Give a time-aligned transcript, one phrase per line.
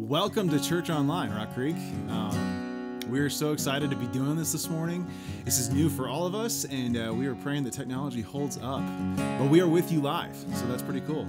[0.00, 1.76] Welcome to Church Online, Rock Creek.
[2.08, 5.06] Um, we're so excited to be doing this this morning.
[5.44, 8.58] This is new for all of us, and uh, we are praying that technology holds
[8.60, 8.82] up.
[9.38, 11.28] But we are with you live, so that's pretty cool.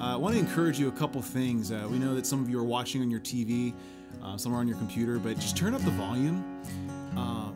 [0.00, 1.70] Uh, I want to encourage you a couple things.
[1.70, 3.74] Uh, we know that some of you are watching on your TV,
[4.24, 6.60] uh, some are on your computer, but just turn up the volume
[7.16, 7.52] uh,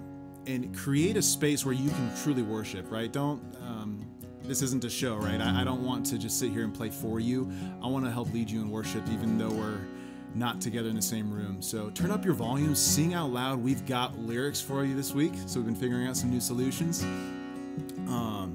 [0.47, 3.13] and create a space where you can truly worship, right?
[3.13, 3.43] Don't.
[3.61, 4.07] Um,
[4.45, 5.41] this isn't a show, right?
[5.41, 7.51] I, I don't want to just sit here and play for you.
[7.83, 9.81] I want to help lead you in worship, even though we're
[10.35, 11.63] not together in the same room.
[11.63, 13.63] So turn up your volume, sing out loud.
[13.63, 17.03] We've got lyrics for you this week, so we've been figuring out some new solutions.
[18.09, 18.55] Um,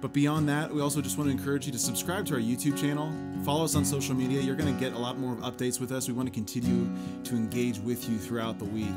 [0.00, 2.76] but beyond that, we also just want to encourage you to subscribe to our YouTube
[2.76, 3.12] channel,
[3.44, 4.40] follow us on social media.
[4.40, 6.08] You're going to get a lot more updates with us.
[6.08, 6.90] We want to continue
[7.24, 8.88] to engage with you throughout the week.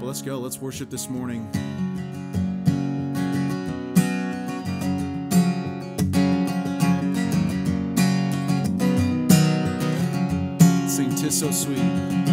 [0.00, 0.38] But let's go.
[0.38, 1.46] Let's worship this morning.
[11.28, 12.24] Tis so sweet.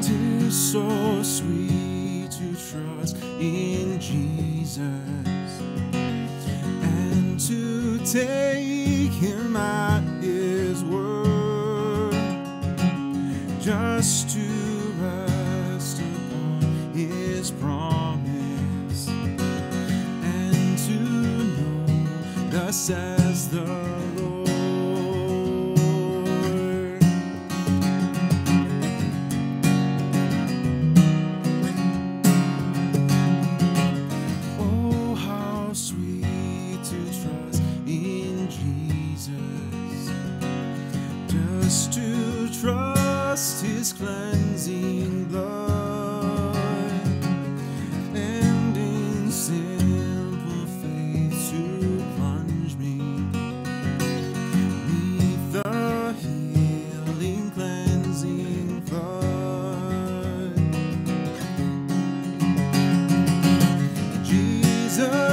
[0.00, 4.80] Tis so sweet to trust in Jesus
[6.84, 12.12] and to take him at his word.
[13.60, 16.60] Just to rest upon
[16.94, 23.95] his promise and to know thus says the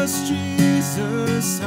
[0.06, 1.62] Jesus,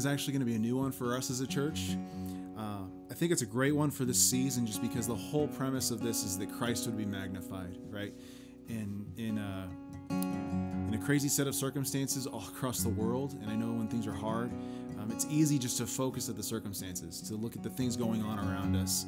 [0.00, 1.94] is actually going to be a new one for us as a church.
[2.56, 5.90] Uh, I think it's a great one for this season, just because the whole premise
[5.90, 8.14] of this is that Christ would be magnified, right?
[8.68, 9.68] In in uh,
[10.08, 14.06] in a crazy set of circumstances all across the world, and I know when things
[14.06, 14.50] are hard,
[14.98, 18.22] um, it's easy just to focus at the circumstances, to look at the things going
[18.22, 19.04] on around us,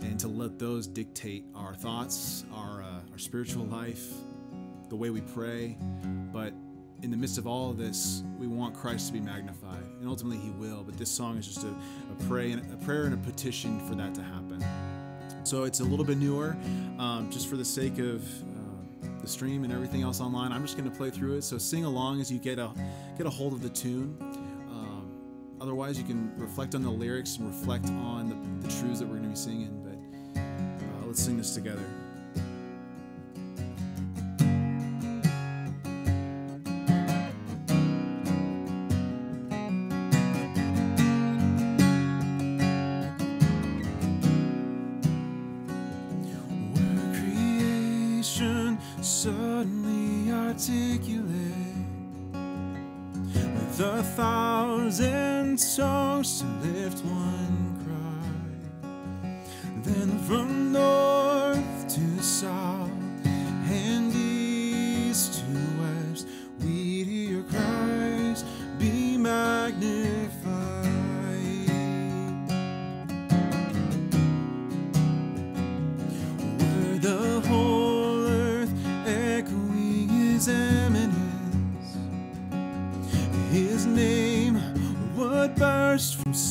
[0.00, 4.12] and to let those dictate our thoughts, our uh, our spiritual life,
[4.90, 5.76] the way we pray.
[6.32, 6.52] But
[7.04, 10.38] in the midst of all of this, we want Christ to be magnified, and ultimately
[10.38, 10.82] He will.
[10.82, 14.14] But this song is just a, a pray a prayer and a petition for that
[14.14, 14.64] to happen.
[15.44, 16.56] So it's a little bit newer,
[16.98, 20.50] um, just for the sake of uh, the stream and everything else online.
[20.50, 21.42] I'm just going to play through it.
[21.42, 22.70] So sing along as you get a
[23.18, 24.16] get a hold of the tune.
[24.70, 25.12] Um,
[25.60, 29.18] otherwise, you can reflect on the lyrics and reflect on the, the truths that we're
[29.18, 29.82] going to be singing.
[29.84, 31.84] But uh, let's sing this together.
[55.56, 57.43] Songs to lift one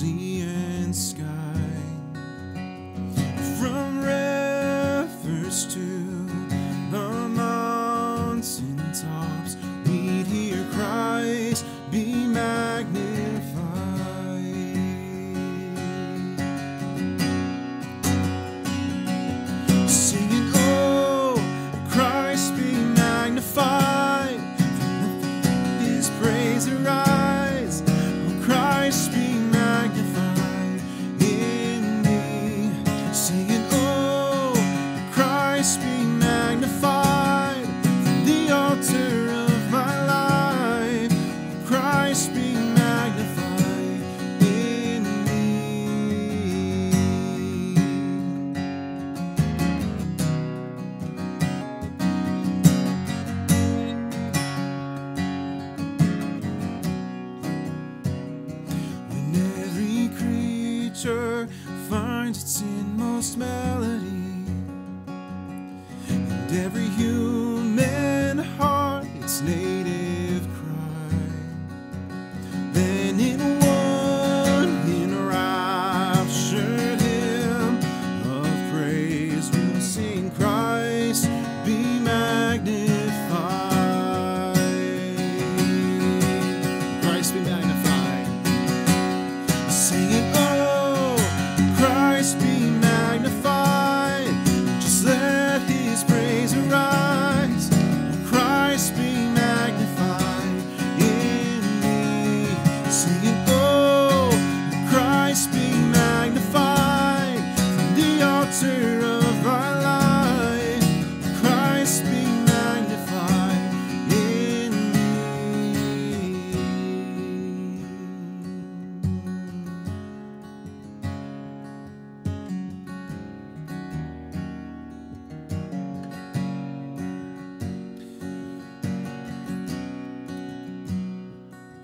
[0.04, 0.33] burst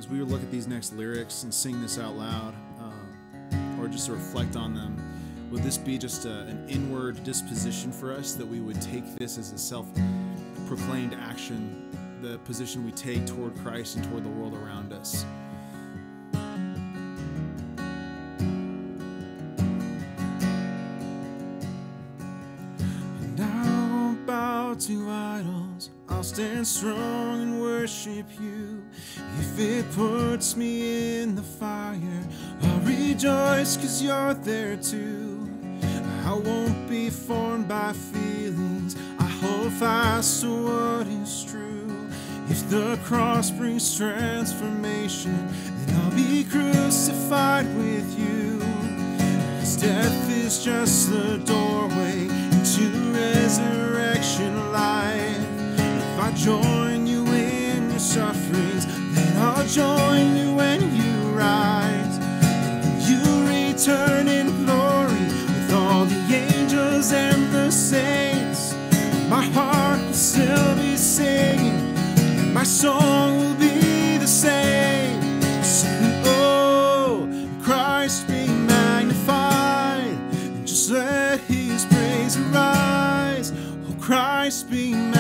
[0.09, 4.09] as would look at these next lyrics and sing this out loud, um, or just
[4.09, 4.97] reflect on them,
[5.51, 9.37] would this be just a, an inward disposition for us that we would take this
[9.37, 9.87] as a self
[10.67, 15.25] proclaimed action, the position we take toward Christ and toward the world around us?
[23.21, 25.91] And I won't bow to idols.
[26.09, 28.48] I'll stand strong and worship you.
[29.59, 32.23] If it puts me in the fire,
[32.61, 35.49] I'll rejoice cause you're there too.
[36.23, 38.95] I won't be formed by feelings.
[39.19, 42.07] I hold fast to what is true.
[42.47, 45.35] If the cross brings transformation,
[45.85, 48.61] then I'll be crucified with you.
[49.59, 55.47] Cause death is just the doorway into resurrection life.
[55.77, 58.68] If I join you in your sufferings, then
[59.39, 62.15] I'll join you when you rise.
[63.09, 65.25] You return in glory.
[65.47, 68.75] With all the angels and the saints.
[69.29, 71.93] My heart will still be singing,
[72.51, 75.21] my song will be the same.
[76.25, 77.29] Oh,
[77.61, 83.53] Christ be magnified, and just let his praise arise.
[83.87, 85.18] Oh, Christ be magnified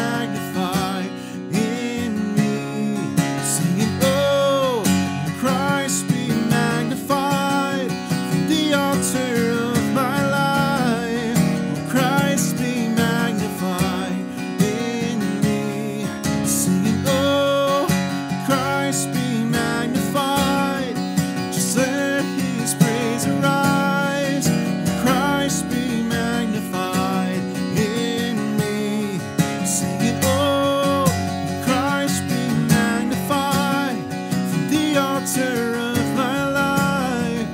[34.93, 37.47] the altar of my life.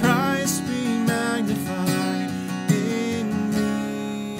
[0.00, 2.30] Christ be magnified
[2.70, 4.38] in me.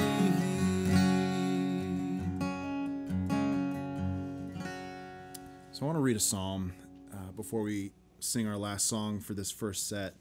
[5.73, 6.73] So I want to read a psalm
[7.13, 10.15] uh, before we sing our last song for this first set.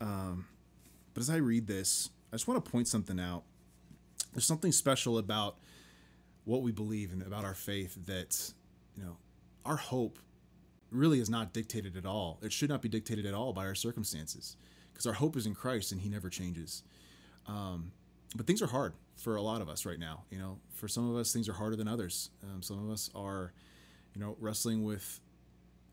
[0.00, 0.46] Um,
[1.14, 3.44] but as I read this, I just want to point something out.
[4.32, 5.58] There's something special about
[6.44, 8.52] what we believe and about our faith that,
[8.96, 9.16] you know,
[9.64, 10.18] our hope
[10.96, 12.38] really is not dictated at all.
[12.42, 14.56] It should not be dictated at all by our circumstances
[14.92, 16.82] because our hope is in Christ and He never changes.
[17.46, 17.92] Um,
[18.34, 20.24] but things are hard for a lot of us right now.
[20.30, 22.30] You know, for some of us, things are harder than others.
[22.42, 23.52] Um, some of us are,
[24.14, 25.20] you know, wrestling with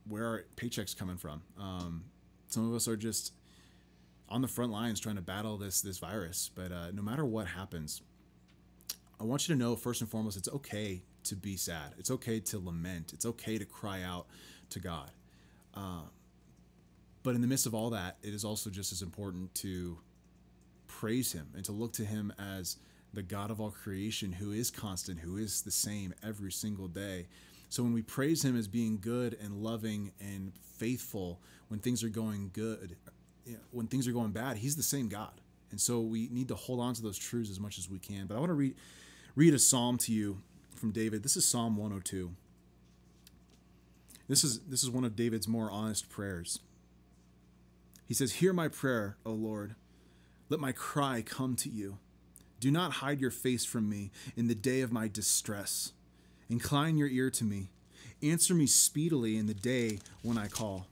[0.08, 1.42] where our paychecks coming from.
[1.60, 2.06] Um,
[2.48, 3.34] some of us are just
[4.30, 6.50] on the front lines trying to battle this this virus.
[6.54, 8.02] But uh, no matter what happens,
[9.20, 11.94] I want you to know first and foremost, it's okay to be sad.
[11.98, 13.14] It's okay to lament.
[13.14, 14.28] It's okay to cry out
[14.72, 15.12] to God.
[15.74, 16.02] Uh,
[17.24, 19.98] but in the midst of all that, it is also just as important to
[20.88, 22.78] praise Him and to look to Him as
[23.14, 27.28] the God of all creation, who is constant, who is the same every single day.
[27.70, 31.40] So when we praise Him as being good and loving and faithful
[31.70, 32.96] when things are going good,
[33.46, 35.32] you know, when things are going bad, He's the same God.
[35.72, 38.28] And so we need to hold on to those truths as much as we can.
[38.28, 38.76] But I want to read
[39.36, 40.42] read a psalm to you
[40.76, 41.24] from David.
[41.24, 42.32] This is Psalm 102.
[44.28, 46.60] This is this is one of David's more honest prayers.
[48.06, 49.76] He says, "Hear my prayer, O Lord.
[50.50, 52.00] Let my cry come to you.
[52.60, 55.94] Do not hide your face from me in the day of my distress.
[56.50, 57.72] Incline your ear to me.
[58.22, 60.88] Answer me speedily in the day when I call."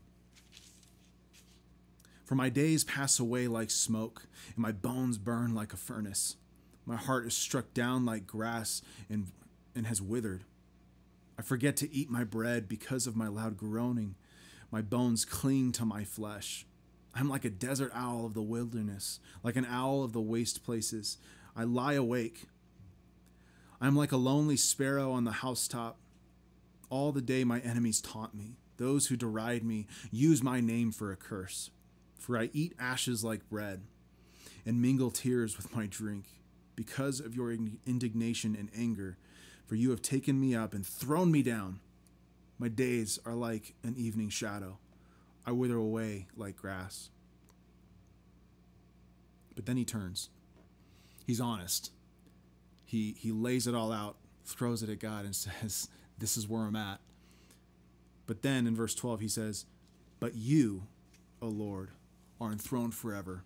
[2.25, 6.37] For my days pass away like smoke, and my bones burn like a furnace.
[6.85, 9.31] My heart is struck down like grass and,
[9.75, 10.45] and has withered.
[11.37, 14.15] I forget to eat my bread because of my loud groaning.
[14.71, 16.65] My bones cling to my flesh.
[17.13, 21.17] I'm like a desert owl of the wilderness, like an owl of the waste places.
[21.55, 22.45] I lie awake.
[23.81, 25.97] I am like a lonely sparrow on the housetop.
[26.89, 28.55] All the day my enemies taunt me.
[28.77, 31.71] Those who deride me use my name for a curse.
[32.17, 33.81] For I eat ashes like bread
[34.65, 36.25] and mingle tears with my drink
[36.75, 39.17] because of your indignation and anger.
[39.71, 41.79] For you have taken me up and thrown me down.
[42.59, 44.79] My days are like an evening shadow.
[45.45, 47.09] I wither away like grass.
[49.55, 50.29] But then he turns.
[51.25, 51.93] He's honest.
[52.83, 55.87] He, he lays it all out, throws it at God, and says,
[56.17, 56.99] This is where I'm at.
[58.27, 59.65] But then in verse 12, he says,
[60.19, 60.83] But you,
[61.41, 61.91] O Lord,
[62.41, 63.45] are enthroned forever.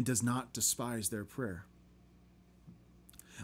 [0.00, 1.66] and does not despise their prayer.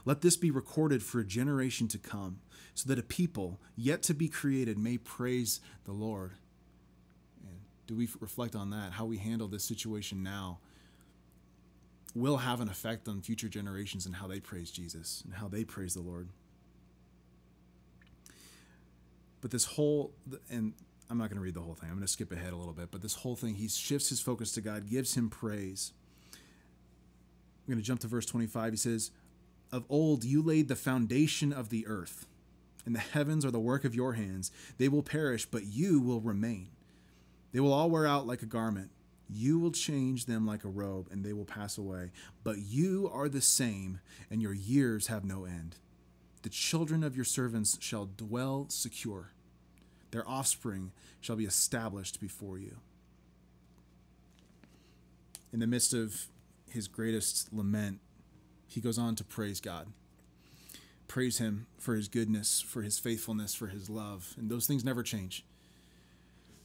[0.07, 2.39] Let this be recorded for a generation to come,
[2.73, 6.33] so that a people yet to be created may praise the Lord.
[7.47, 8.93] And do we reflect on that?
[8.93, 10.61] How we handle this situation now
[12.15, 15.63] will have an effect on future generations and how they praise Jesus and how they
[15.63, 16.31] praise the Lord.
[19.43, 20.15] But this whole,
[20.49, 20.73] and
[21.11, 22.73] I'm not going to read the whole thing, I'm going to skip ahead a little
[22.73, 25.93] bit, but this whole thing, he shifts his focus to God, gives him praise.
[27.67, 28.73] I'm going to jump to verse 25.
[28.73, 29.11] He says,
[29.73, 32.27] Of old you laid the foundation of the earth,
[32.85, 34.53] and the heavens are the work of your hands.
[34.79, 36.69] They will perish, but you will remain.
[37.53, 38.91] They will all wear out like a garment,
[39.29, 42.13] You will change them like a robe, and they will pass away.
[42.45, 43.99] But you are the same,
[44.31, 45.77] and your years have no end.
[46.43, 49.33] The children of your servants shall dwell secure,
[50.13, 52.77] their offspring shall be established before you.
[55.53, 56.29] In the midst of
[56.71, 58.01] his greatest lament,
[58.67, 59.89] he goes on to praise God.
[61.09, 64.35] Praise him for his goodness, for his faithfulness, for his love.
[64.37, 65.45] And those things never change.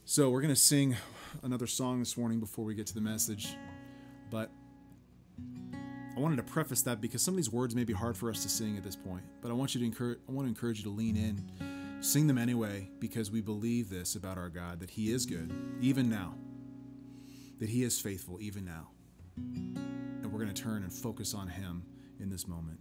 [0.04, 0.96] So we're going to sing
[1.44, 3.54] another song this morning before we get to the message.
[4.30, 4.50] But
[6.16, 8.42] I wanted to preface that because some of these words may be hard for us
[8.42, 9.22] to sing at this point.
[9.40, 12.02] But I want you to encourage I want to encourage you to lean in.
[12.02, 16.10] Sing them anyway because we believe this about our God that he is good even
[16.10, 16.34] now.
[17.60, 18.88] That he is faithful even now.
[20.42, 21.84] Going to turn and focus on him
[22.18, 22.80] in this moment.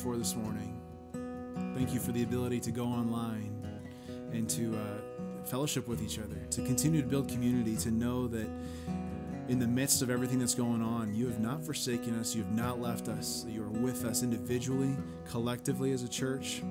[0.00, 0.80] For this morning.
[1.74, 3.66] Thank you for the ability to go online
[4.32, 8.48] and to uh, fellowship with each other, to continue to build community, to know that
[9.48, 12.52] in the midst of everything that's going on, you have not forsaken us, you have
[12.52, 14.96] not left us, you are with us individually,
[15.28, 16.62] collectively as a church.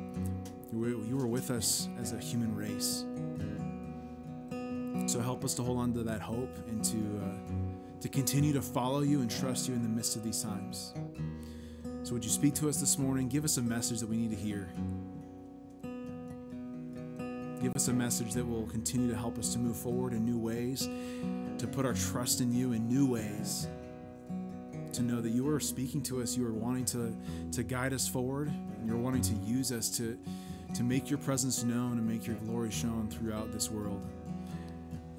[0.74, 3.06] You were with us as a human race.
[5.08, 8.62] So help us to hold on to that hope and to, uh, to continue to
[8.62, 10.94] follow you and trust you in the midst of these times.
[12.04, 13.28] So, would you speak to us this morning?
[13.28, 14.70] Give us a message that we need to hear.
[17.62, 20.40] Give us a message that will continue to help us to move forward in new
[20.40, 20.88] ways,
[21.58, 23.68] to put our trust in you in new ways,
[24.94, 27.14] to know that you are speaking to us, you are wanting to,
[27.52, 30.18] to guide us forward, and you're wanting to use us to,
[30.74, 34.02] to make your presence known and make your glory shown throughout this world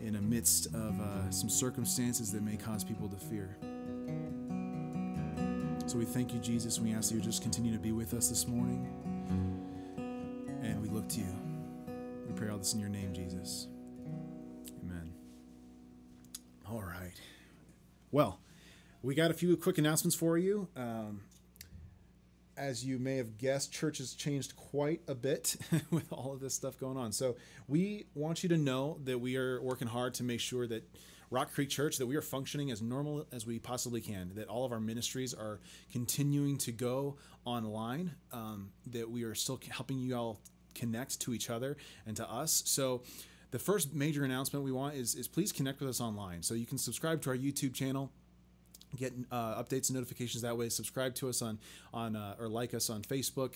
[0.00, 3.54] in the midst of uh, some circumstances that may cause people to fear.
[5.90, 8.28] So we thank you, Jesus, we ask you to just continue to be with us
[8.28, 8.86] this morning.
[10.62, 11.36] And we look to you.
[12.28, 13.66] We pray all this in your name, Jesus.
[14.84, 15.12] Amen.
[16.70, 17.14] All right.
[18.12, 18.38] Well,
[19.02, 20.68] we got a few quick announcements for you.
[20.76, 21.22] Um,
[22.56, 25.56] as you may have guessed, church has changed quite a bit
[25.90, 27.10] with all of this stuff going on.
[27.10, 27.34] So
[27.66, 30.88] we want you to know that we are working hard to make sure that
[31.30, 34.64] Rock Creek Church that we are functioning as normal as we possibly can, that all
[34.64, 35.60] of our ministries are
[35.92, 40.40] continuing to go online, um, that we are still helping you all
[40.74, 42.62] connect to each other and to us.
[42.66, 43.02] So,
[43.52, 46.42] the first major announcement we want is, is please connect with us online.
[46.42, 48.10] So, you can subscribe to our YouTube channel
[48.96, 50.68] get uh, updates and notifications that way.
[50.68, 51.58] Subscribe to us on
[51.92, 53.54] on uh, or like us on Facebook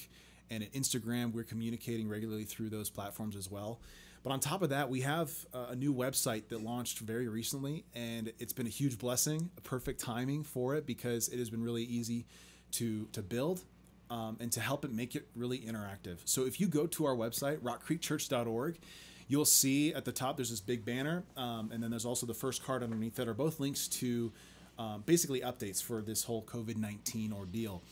[0.50, 1.32] and Instagram.
[1.32, 3.80] We're communicating regularly through those platforms as well.
[4.24, 8.32] But on top of that, we have a new website that launched very recently, and
[8.38, 11.84] it's been a huge blessing, a perfect timing for it because it has been really
[11.84, 12.26] easy
[12.72, 13.62] to to build.
[14.10, 16.18] Um, and to help it make it really interactive.
[16.26, 18.78] So if you go to our website, rockcreekchurch.org,
[19.28, 22.34] you'll see at the top there's this big banner, um, and then there's also the
[22.34, 24.30] first card underneath that are both links to
[24.78, 27.82] um, basically updates for this whole COVID 19 ordeal.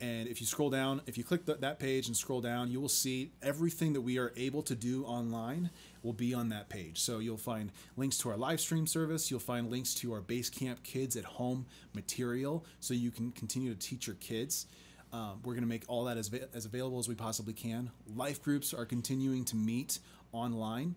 [0.00, 2.80] And if you scroll down, if you click the, that page and scroll down, you
[2.80, 5.70] will see everything that we are able to do online
[6.02, 7.00] will be on that page.
[7.00, 9.30] So you'll find links to our live stream service.
[9.30, 13.78] You'll find links to our Basecamp Kids at Home material so you can continue to
[13.78, 14.66] teach your kids.
[15.12, 17.90] Um, we're going to make all that as, as available as we possibly can.
[18.14, 19.98] Life groups are continuing to meet
[20.32, 20.94] online.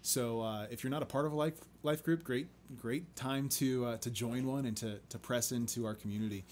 [0.00, 3.48] So uh, if you're not a part of a life life group, great great time
[3.48, 6.44] to uh, to join one and to to press into our community.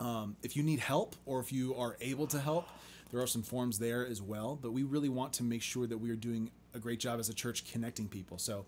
[0.00, 2.68] Um, if you need help or if you are able to help,
[3.10, 4.58] there are some forms there as well.
[4.60, 7.28] But we really want to make sure that we are doing a great job as
[7.28, 8.38] a church connecting people.
[8.38, 8.66] So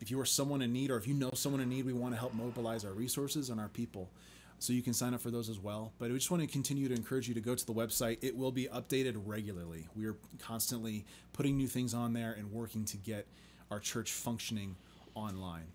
[0.00, 2.14] if you are someone in need or if you know someone in need, we want
[2.14, 4.10] to help mobilize our resources and our people.
[4.58, 5.92] So you can sign up for those as well.
[5.98, 8.18] But we just want to continue to encourage you to go to the website.
[8.22, 9.86] It will be updated regularly.
[9.96, 13.26] We are constantly putting new things on there and working to get
[13.70, 14.76] our church functioning
[15.14, 15.66] online.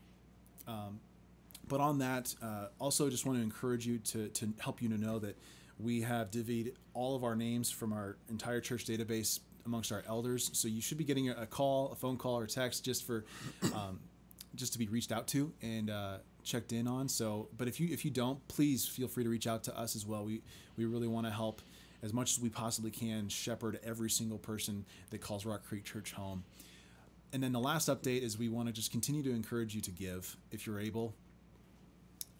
[0.68, 1.00] Um,
[1.68, 4.98] but on that, uh, also just want to encourage you to, to help you to
[4.98, 5.38] know that
[5.80, 10.52] we have divvied all of our names from our entire church database amongst our elders.
[10.54, 13.26] So you should be getting a, call, a phone call, or text just for
[13.74, 14.00] um,
[14.56, 17.10] just to be reached out to and uh, checked in on.
[17.10, 19.96] So, but if you if you don't, please feel free to reach out to us
[19.96, 20.24] as well.
[20.24, 20.42] We
[20.78, 21.62] we really want to help
[22.04, 26.14] as much as we possibly can shepherd every single person that calls Rock Creek Church
[26.14, 26.44] home.
[27.34, 29.92] And then the last update is we want to just continue to encourage you to
[29.92, 31.16] give if you're able.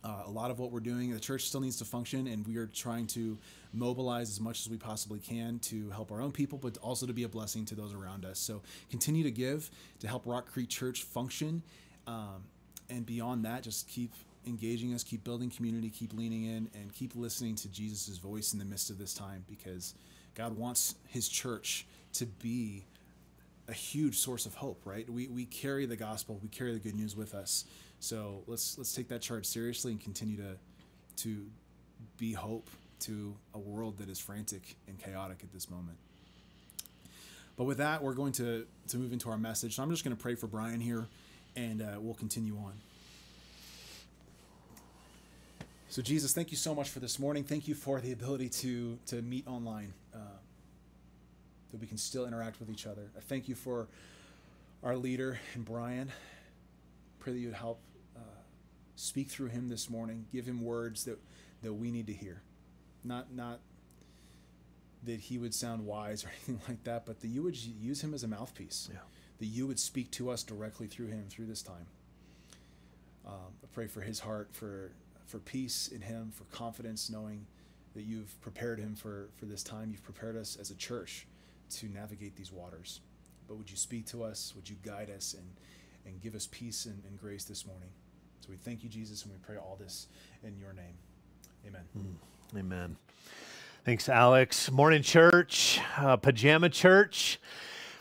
[0.06, 2.58] Uh, a lot of what we're doing, the church still needs to function, and we
[2.58, 3.40] are trying to
[3.74, 7.14] mobilize as much as we possibly can to help our own people, but also to
[7.14, 8.38] be a blessing to those around us.
[8.38, 11.64] So continue to give to help Rock Creek Church function.
[12.06, 12.44] Um,
[12.88, 14.12] and beyond that, just keep
[14.46, 18.60] engaging us, keep building community, keep leaning in, and keep listening to Jesus' voice in
[18.60, 19.96] the midst of this time because
[20.36, 22.86] God wants his church to be
[23.68, 25.10] a huge source of hope, right?
[25.10, 27.66] We, we carry the gospel, we carry the good news with us.
[28.06, 31.48] So let's let's take that charge seriously and continue to to
[32.20, 35.98] be hope to a world that is frantic and chaotic at this moment.
[37.58, 39.76] But with that, we're going to to move into our message.
[39.76, 41.08] So I'm just going to pray for Brian here,
[41.56, 42.74] and uh, we'll continue on.
[45.90, 47.44] So Jesus, thank you so much for this morning.
[47.44, 50.20] Thank you for the ability to to meet online, uh,
[51.72, 53.10] that we can still interact with each other.
[53.18, 53.88] I thank you for
[54.84, 56.12] our leader and Brian.
[57.20, 57.80] Pray that you would help
[58.96, 60.26] speak through him this morning.
[60.32, 61.20] Give him words that,
[61.62, 62.42] that we need to hear.
[63.04, 63.60] Not, not
[65.04, 68.14] that he would sound wise or anything like that, but that you would use him
[68.14, 68.90] as a mouthpiece.
[68.92, 69.00] Yeah.
[69.40, 71.88] That you would speak to us directly through him through this time.
[73.28, 74.92] Um, I pray for his heart, for,
[75.26, 77.46] for peace in him, for confidence, knowing
[77.96, 79.90] that you've prepared him for, for this time.
[79.92, 81.26] You've prepared us as a church
[81.78, 83.02] to navigate these waters.
[83.48, 84.54] But would you speak to us?
[84.56, 85.48] Would you guide us and,
[86.06, 87.90] and give us peace and, and grace this morning?
[88.46, 90.08] So we thank you, Jesus, and we pray all this
[90.44, 90.94] in your name.
[91.66, 91.82] Amen.
[91.98, 92.96] Mm, amen.
[93.84, 94.70] Thanks, Alex.
[94.70, 97.40] Morning, church, uh, pajama church.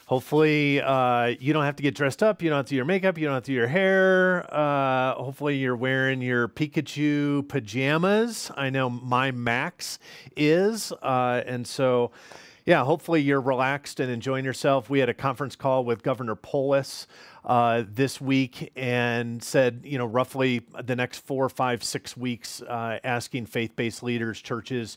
[0.04, 2.42] Hopefully, uh, you don't have to get dressed up.
[2.42, 3.16] You don't have to do your makeup.
[3.16, 4.46] You don't have to do your hair.
[4.54, 8.50] Uh, hopefully, you're wearing your Pikachu pajamas.
[8.54, 9.98] I know my Max
[10.36, 10.92] is.
[10.92, 12.10] Uh, and so,
[12.66, 14.88] yeah, hopefully, you're relaxed and enjoying yourself.
[14.88, 17.06] We had a conference call with Governor Polis
[17.44, 23.00] uh, this week and said, you know, roughly the next four, five, six weeks, uh,
[23.04, 24.96] asking faith based leaders, churches,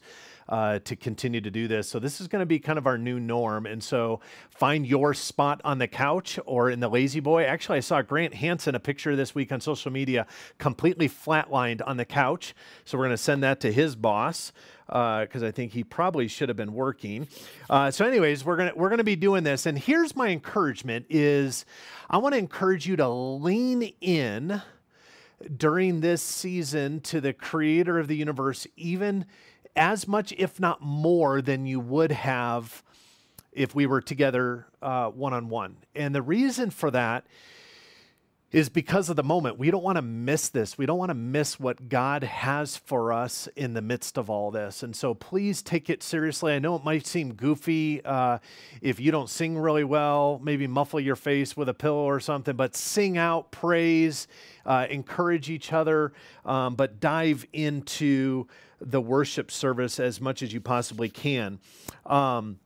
[0.50, 1.90] uh, to continue to do this.
[1.90, 3.66] So this is going to be kind of our new norm.
[3.66, 7.44] And so find your spot on the couch or in the lazy boy.
[7.44, 10.26] Actually, I saw Grant Hanson a picture this week on social media,
[10.58, 12.56] completely flatlined on the couch.
[12.86, 14.52] So we're going to send that to his boss
[14.88, 17.28] because uh, I think he probably should have been working.
[17.70, 21.66] Uh, so, anyways, we're gonna we're gonna be doing this, and here's my encouragement: is
[22.10, 24.62] I want to encourage you to lean in
[25.56, 29.26] during this season to the Creator of the universe, even
[29.78, 32.84] as much, if not more, than you would have
[33.54, 35.78] if we were together one on one.
[35.96, 37.26] And the reason for that
[38.52, 39.60] is because of the moment.
[39.60, 40.78] We don't want to miss this.
[40.78, 44.52] We don't want to miss what God has for us in the midst of all
[44.52, 44.84] this.
[44.84, 46.54] And so please take it seriously.
[46.54, 48.38] I know it might seem goofy uh,
[48.82, 52.56] if you don't sing really well, maybe muffle your face with a pillow or something,
[52.56, 54.30] but sing out praise,
[54.66, 56.14] uh, encourage each other,
[56.46, 58.48] um, but dive into
[58.80, 61.60] the worship service as much as you possibly can.
[62.06, 62.60] Um,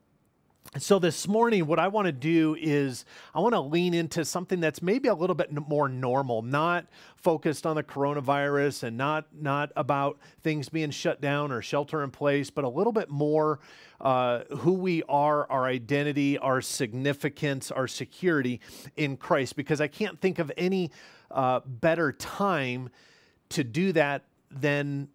[0.78, 3.04] so, this morning, what I want to do is
[3.36, 6.86] I want to lean into something that's maybe a little bit more normal, not
[7.18, 12.12] focused on the coronavirus and not, not about things being shut down or shelter in
[12.12, 13.60] place, but a little bit more
[14.00, 18.62] uh, who we are, our identity, our significance, our security
[18.96, 19.58] in Christ.
[19.58, 20.92] Because I can't think of any
[21.32, 22.90] uh, better time
[23.50, 25.10] to do that than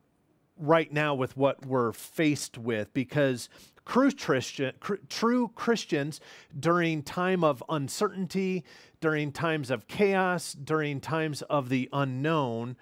[0.59, 3.49] right now with what we're faced with because
[3.87, 4.73] True, Christian,
[5.09, 6.21] true Christians
[6.59, 8.65] during time of uncertainty,
[9.01, 12.77] during times of chaos, during times of the unknown,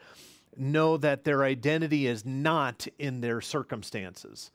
[0.57, 4.51] know that their identity is not in their circumstances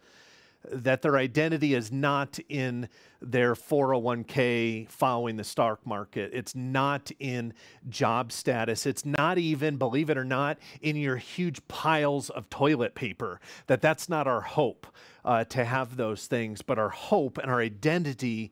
[0.71, 2.89] that their identity is not in
[3.21, 6.31] their 401k following the stock market.
[6.33, 7.53] It's not in
[7.89, 8.85] job status.
[8.85, 13.39] It's not even, believe it or not, in your huge piles of toilet paper.
[13.67, 14.87] That that's not our hope
[15.25, 18.51] uh, to have those things, but our hope and our identity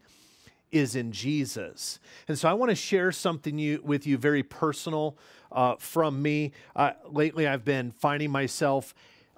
[0.71, 1.99] is in Jesus.
[2.27, 5.17] And so I want to share something you, with you very personal
[5.51, 6.51] uh, from me.
[6.75, 8.93] Uh, lately, I've been finding myself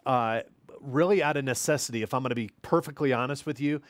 [0.06, 0.42] uh,
[0.82, 3.82] really out of necessity, if I'm going to be perfectly honest with you,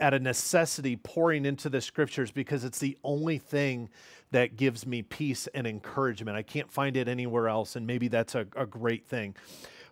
[0.00, 3.88] out of necessity pouring into the scriptures because it's the only thing
[4.30, 6.36] that gives me peace and encouragement.
[6.36, 9.36] I can't find it anywhere else, and maybe that's a, a great thing.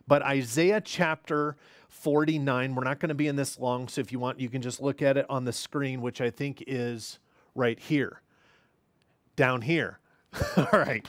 [0.07, 1.55] But Isaiah chapter
[1.89, 4.61] 49, we're not going to be in this long, so if you want, you can
[4.61, 7.19] just look at it on the screen, which I think is
[7.55, 8.21] right here,
[9.35, 9.99] down here.
[10.57, 11.05] All right.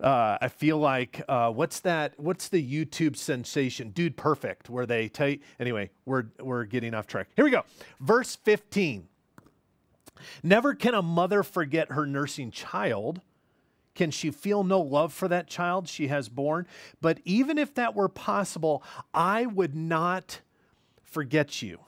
[0.00, 2.14] Uh, I feel like uh, what's that?
[2.18, 5.40] What's the YouTube sensation, Dude Perfect, where they tell you?
[5.58, 7.28] Anyway, we're we're getting off track.
[7.36, 7.62] Here we go.
[8.00, 9.08] Verse 15.
[10.42, 13.20] Never can a mother forget her nursing child.
[13.94, 16.66] Can she feel no love for that child she has born?
[17.00, 20.40] But even if that were possible, I would not
[21.02, 21.80] forget you.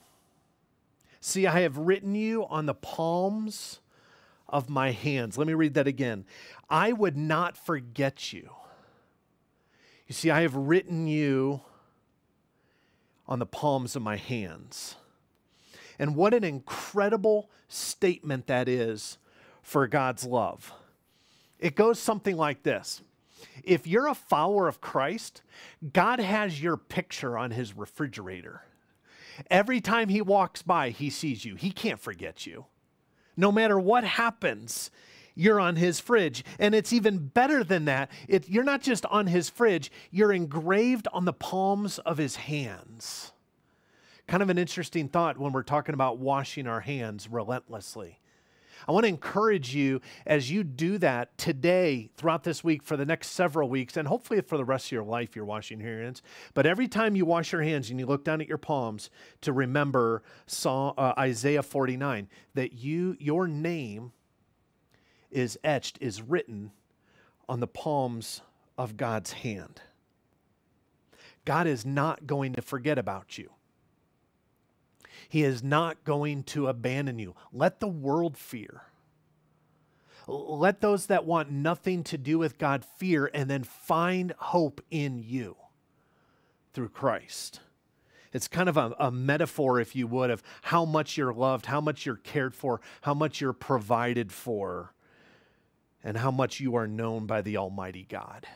[1.21, 3.81] See, I have written you on the palms
[4.53, 5.39] of my hands.
[5.39, 6.25] Let me read that again.
[6.69, 8.51] I would not forget you.
[10.07, 11.63] You see, I have written you
[13.27, 14.97] on the palms of my hands.
[15.99, 19.19] And what an incredible statement that is
[19.63, 20.73] for God's love.
[21.59, 23.01] It goes something like this
[23.65, 25.43] If you're a follower of Christ,
[25.93, 28.63] God has your picture on his refrigerator.
[29.51, 31.55] Every time he walks by, he sees you.
[31.57, 32.67] He can't forget you.
[33.43, 34.93] No matter what happens,
[35.35, 36.45] you're on his fridge.
[36.61, 38.09] And it's even better than that.
[38.29, 43.33] It, you're not just on his fridge, you're engraved on the palms of his hands.
[44.29, 48.21] Kind of an interesting thought when we're talking about washing our hands relentlessly.
[48.89, 53.07] I want to encourage you as you do that today, throughout this week, for the
[53.07, 56.23] next several weeks, and hopefully for the rest of your life, you're washing your hands.
[56.55, 59.11] But every time you wash your hands and you look down at your palms,
[59.43, 64.13] to remember Psalm, uh, Isaiah 49, that you, your name
[65.31, 66.73] is etched, is written
[67.49, 68.43] on the palms
[68.79, 69.81] of God's hand.
[71.45, 73.51] God is not going to forget about you.
[75.29, 77.35] He is not going to abandon you.
[77.53, 78.83] Let the world fear.
[80.27, 85.19] Let those that want nothing to do with God fear and then find hope in
[85.19, 85.57] you
[86.73, 87.61] through Christ.
[88.33, 91.81] It's kind of a, a, metaphor, if you would, of how much you're loved, how
[91.81, 94.95] much you're cared for, how much you're provided for,
[96.03, 98.47] and how much you are known by the Almighty God.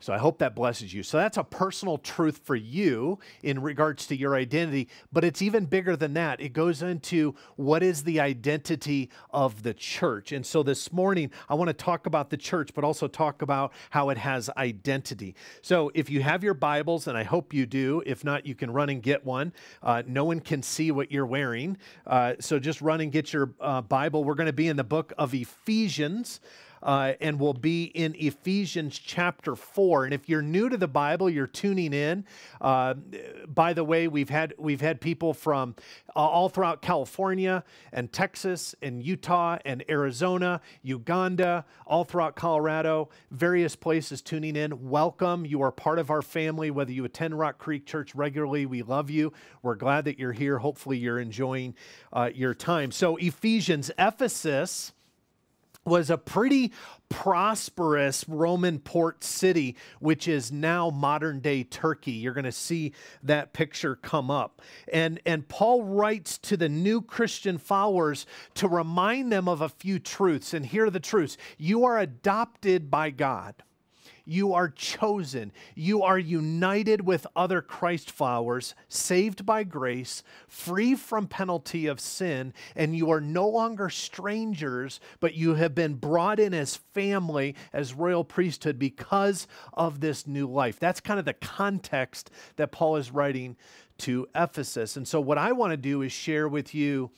[0.00, 1.02] So I hope that blesses you.
[1.02, 5.66] So that's a personal truth for you in regards to your identity, but it's even
[5.66, 6.40] bigger than that.
[6.40, 10.30] It goes into what is the identity of the church.
[10.30, 13.72] And so this morning, I want to talk about the church, but also talk about
[13.90, 15.34] how it has identity.
[15.62, 18.70] So if you have your Bibles, and I hope you do, if not, you can
[18.70, 19.52] run and get one.
[19.82, 21.76] Uh, no one can see what you're wearing.
[22.06, 24.22] Uh, so just run and get your uh, Bible.
[24.22, 26.38] We're going to be in the book of Ephesians
[26.82, 30.04] uh, and we'll be in Ephesians chapter 4.
[30.04, 32.24] And if you're new to the Bible, you're tuning in.
[32.60, 32.94] Uh,
[33.46, 35.74] by the way, we've had, we've had people from
[36.14, 43.76] uh, all throughout California and Texas and Utah and Arizona, Uganda, all throughout Colorado, various
[43.76, 44.88] places tuning in.
[44.88, 45.44] Welcome.
[45.44, 48.66] You are part of our family, whether you attend Rock Creek Church regularly.
[48.66, 49.32] We love you.
[49.62, 50.58] We're glad that you're here.
[50.58, 51.74] Hopefully, you're enjoying
[52.12, 52.90] uh, your time.
[52.90, 54.92] So, Ephesians, Ephesus
[55.84, 56.72] was a pretty
[57.08, 62.12] prosperous Roman port city, which is now modern day Turkey.
[62.12, 64.60] You're going to see that picture come up.
[64.92, 69.98] And, and Paul writes to the new Christian followers to remind them of a few
[69.98, 70.52] truths.
[70.52, 73.54] And here are the truths you are adopted by God.
[74.30, 75.52] You are chosen.
[75.74, 82.52] You are united with other Christ followers, saved by grace, free from penalty of sin,
[82.76, 87.94] and you are no longer strangers, but you have been brought in as family, as
[87.94, 90.78] royal priesthood because of this new life.
[90.78, 93.56] That's kind of the context that Paul is writing
[94.00, 94.98] to Ephesus.
[94.98, 97.10] And so, what I want to do is share with you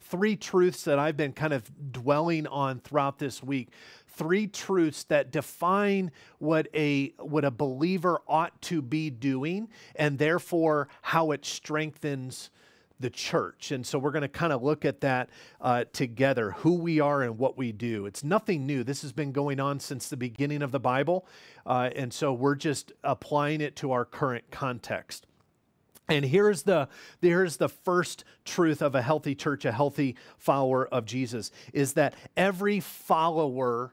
[0.00, 3.68] three truths that I've been kind of dwelling on throughout this week
[4.18, 10.88] three truths that define what a what a believer ought to be doing and therefore
[11.02, 12.50] how it strengthens
[13.00, 13.70] the church.
[13.70, 17.22] And so we're going to kind of look at that uh, together who we are
[17.22, 18.06] and what we do.
[18.06, 18.82] It's nothing new.
[18.82, 21.24] This has been going on since the beginning of the Bible.
[21.64, 25.26] Uh, and so we're just applying it to our current context.
[26.08, 26.88] And here's the
[27.20, 32.14] here's the first truth of a healthy church, a healthy follower of Jesus, is that
[32.34, 33.92] every follower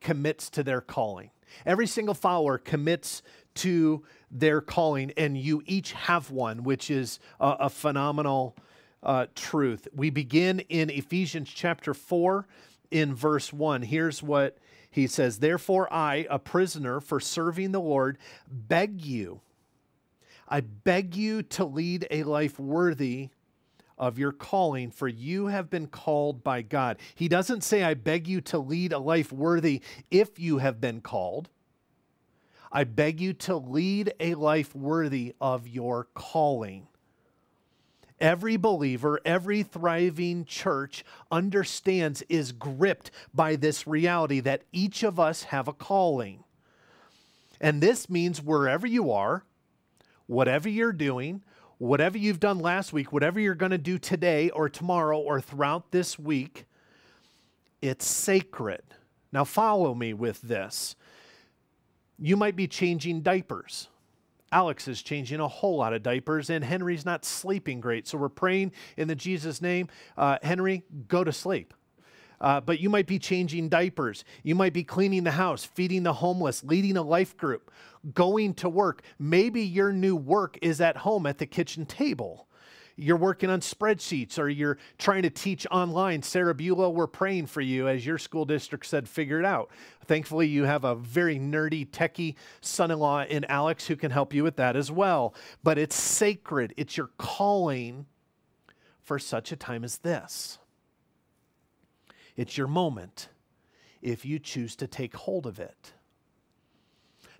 [0.00, 1.30] commits to their calling.
[1.66, 3.22] Every single follower commits
[3.56, 8.56] to their calling, and you each have one, which is a, a phenomenal
[9.02, 9.88] uh, truth.
[9.94, 12.46] We begin in Ephesians chapter 4
[12.90, 13.82] in verse 1.
[13.82, 14.58] Here's what
[14.90, 19.40] he says Therefore, I, a prisoner for serving the Lord, beg you,
[20.48, 23.30] I beg you to lead a life worthy
[24.00, 26.98] of your calling, for you have been called by God.
[27.14, 31.02] He doesn't say, I beg you to lead a life worthy if you have been
[31.02, 31.50] called.
[32.72, 36.86] I beg you to lead a life worthy of your calling.
[38.18, 45.44] Every believer, every thriving church understands, is gripped by this reality that each of us
[45.44, 46.44] have a calling.
[47.60, 49.44] And this means wherever you are,
[50.26, 51.42] whatever you're doing,
[51.80, 55.90] whatever you've done last week, whatever you're going to do today or tomorrow or throughout
[55.90, 56.66] this week,
[57.80, 58.82] it's sacred.
[59.32, 60.94] Now, follow me with this.
[62.18, 63.88] You might be changing diapers.
[64.52, 68.06] Alex is changing a whole lot of diapers, and Henry's not sleeping great.
[68.06, 69.88] So we're praying in the Jesus name.
[70.18, 71.72] Uh, Henry, go to sleep.
[72.40, 74.24] Uh, but you might be changing diapers.
[74.42, 77.70] You might be cleaning the house, feeding the homeless, leading a life group
[78.14, 79.02] going to work.
[79.18, 82.46] Maybe your new work is at home at the kitchen table.
[82.96, 86.22] You're working on spreadsheets or you're trying to teach online.
[86.22, 89.70] Sarah Beulah, we're praying for you as your school district said, figure it out.
[90.04, 94.34] Thankfully, you have a very nerdy, techie son in law in Alex who can help
[94.34, 95.34] you with that as well.
[95.62, 98.06] But it's sacred, it's your calling
[99.00, 100.59] for such a time as this.
[102.40, 103.28] It's your moment
[104.00, 105.92] if you choose to take hold of it.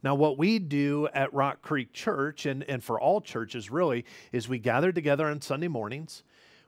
[0.03, 4.47] Now, what we do at Rock Creek Church, and, and for all churches really, is
[4.47, 6.23] we gather together on Sunday mornings,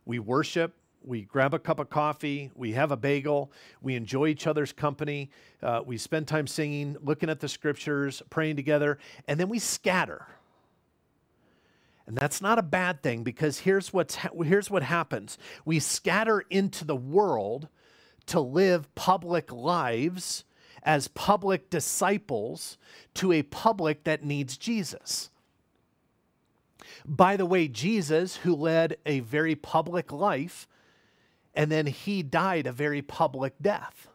[0.06, 0.72] we worship,
[1.04, 3.52] we grab a cup of coffee, we have a bagel,
[3.82, 5.30] we enjoy each other's company,
[5.62, 10.26] uh, we spend time singing, looking at the scriptures, praying together, and then we scatter.
[12.06, 16.40] And that's not a bad thing because here's, what's ha- here's what happens we scatter
[16.48, 17.68] into the world
[18.26, 20.44] to live public lives
[20.82, 22.76] as public disciples
[23.14, 25.30] to a public that needs Jesus.
[27.04, 30.68] By the way, Jesus, who led a very public life,
[31.54, 34.08] and then he died a very public death.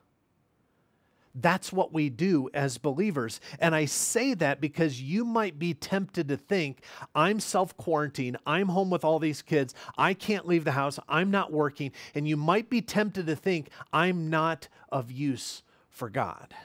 [1.40, 3.40] That's what we do as believers.
[3.60, 6.80] And I say that because you might be tempted to think,
[7.14, 11.30] I'm self quarantine, I'm home with all these kids, I can't leave the house, I'm
[11.30, 11.92] not working.
[12.16, 16.56] And you might be tempted to think, I'm not of use for God.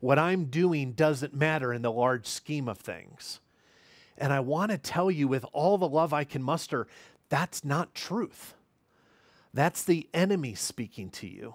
[0.00, 3.38] What I'm doing doesn't matter in the large scheme of things.
[4.16, 6.88] And I want to tell you, with all the love I can muster,
[7.28, 8.54] that's not truth.
[9.54, 11.54] That's the enemy speaking to you.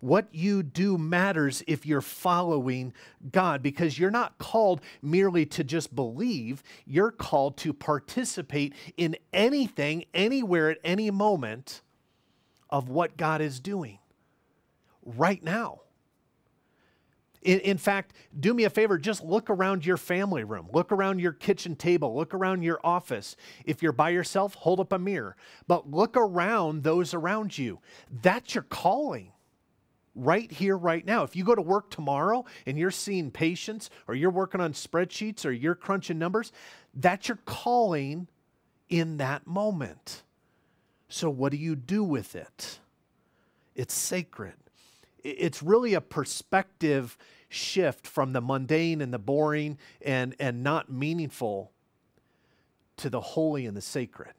[0.00, 2.94] What you do matters if you're following
[3.30, 10.04] God because you're not called merely to just believe, you're called to participate in anything,
[10.14, 11.82] anywhere, at any moment
[12.70, 13.98] of what God is doing
[15.04, 15.80] right now.
[17.42, 21.32] In, fact, do me a favor, just look around your family room, look around your
[21.32, 23.34] kitchen table, look around your office.
[23.64, 25.36] If you're by yourself, hold up a mirror,
[25.66, 27.78] but look around those around you.
[28.10, 29.32] That's your calling
[30.14, 31.22] right here, right now.
[31.22, 35.44] If you go to work tomorrow and you're seeing patients or you're working on spreadsheets
[35.44, 36.52] or you're crunching numbers,
[36.94, 38.28] that's your calling
[38.88, 40.22] in that moment.
[41.08, 42.78] So, what do you do with it?
[43.74, 44.54] It's sacred
[45.24, 47.16] it's really a perspective
[47.48, 51.72] shift from the mundane and the boring and, and not meaningful
[52.96, 54.34] to the holy and the sacred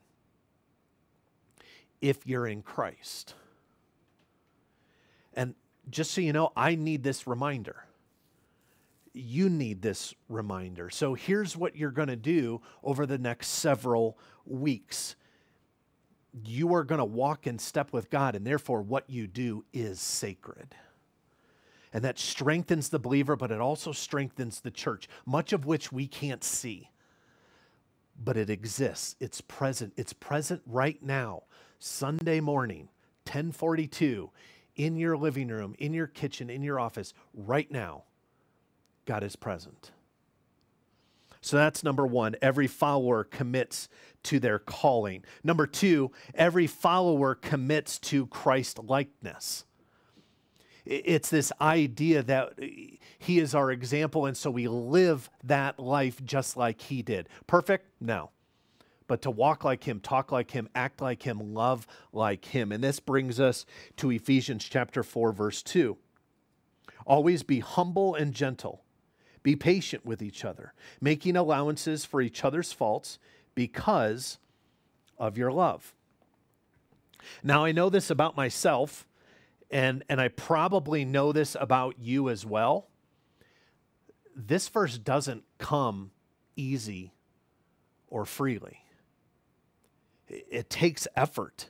[1.99, 3.35] if you're in Christ.
[5.91, 7.85] Just so you know, I need this reminder.
[9.13, 10.89] You need this reminder.
[10.89, 15.15] So here's what you're going to do over the next several weeks
[16.45, 19.99] you are going to walk in step with God, and therefore what you do is
[19.99, 20.75] sacred.
[21.93, 26.07] And that strengthens the believer, but it also strengthens the church, much of which we
[26.07, 26.89] can't see.
[28.23, 29.15] But it exists.
[29.19, 29.93] It's present.
[29.97, 31.43] It's present right now,
[31.79, 32.87] Sunday morning,
[33.25, 34.29] 1042,
[34.75, 38.03] in your living room, in your kitchen, in your office, right now.
[39.05, 39.91] God is present.
[41.41, 42.35] So that's number one.
[42.41, 43.89] Every follower commits
[44.23, 45.25] to their calling.
[45.43, 49.65] Number two, every follower commits to Christ likeness.
[50.85, 56.57] It's this idea that he is our example, and so we live that life just
[56.57, 57.29] like he did.
[57.47, 57.87] Perfect?
[57.99, 58.31] No.
[59.11, 62.71] But to walk like him, talk like him, act like him, love like him.
[62.71, 63.65] And this brings us
[63.97, 65.97] to Ephesians chapter 4, verse 2.
[67.05, 68.85] Always be humble and gentle.
[69.43, 73.19] Be patient with each other, making allowances for each other's faults
[73.53, 74.37] because
[75.17, 75.93] of your love.
[77.43, 79.05] Now, I know this about myself,
[79.69, 82.87] and, and I probably know this about you as well.
[84.33, 86.11] This verse doesn't come
[86.55, 87.11] easy
[88.07, 88.85] or freely,
[90.31, 91.69] it, takes effort.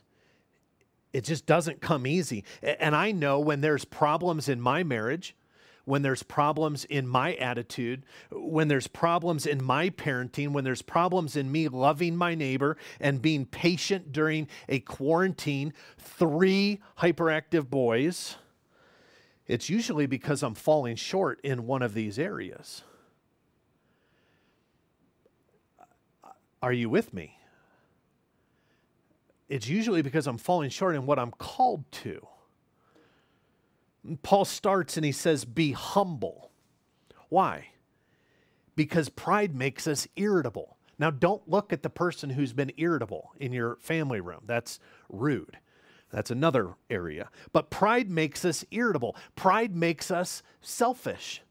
[1.12, 2.44] It just doesn't come easy.
[2.62, 5.36] And I know when there's problems in my marriage,
[5.84, 11.36] when there's problems in my attitude, when there's problems in my parenting, when there's problems
[11.36, 18.36] in me loving my neighbor and being patient during a quarantine, three hyperactive boys,
[19.48, 22.82] it's usually because I'm falling short in one of these areas.
[26.62, 27.38] Are you with me?
[29.48, 32.26] It's usually because I'm falling short in what I'm called to.
[34.22, 36.50] Paul starts and he says, Be humble.
[37.28, 37.68] Why?
[38.74, 40.76] Because pride makes us irritable.
[40.98, 44.42] Now, don't look at the person who's been irritable in your family room.
[44.46, 44.78] That's
[45.08, 45.58] rude.
[46.10, 47.30] That's another area.
[47.52, 49.16] But pride makes us irritable.
[49.34, 51.42] Pride makes us selfish.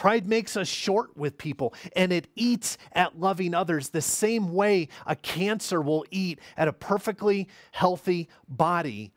[0.00, 4.88] Pride makes us short with people and it eats at loving others the same way
[5.06, 9.12] a cancer will eat at a perfectly healthy body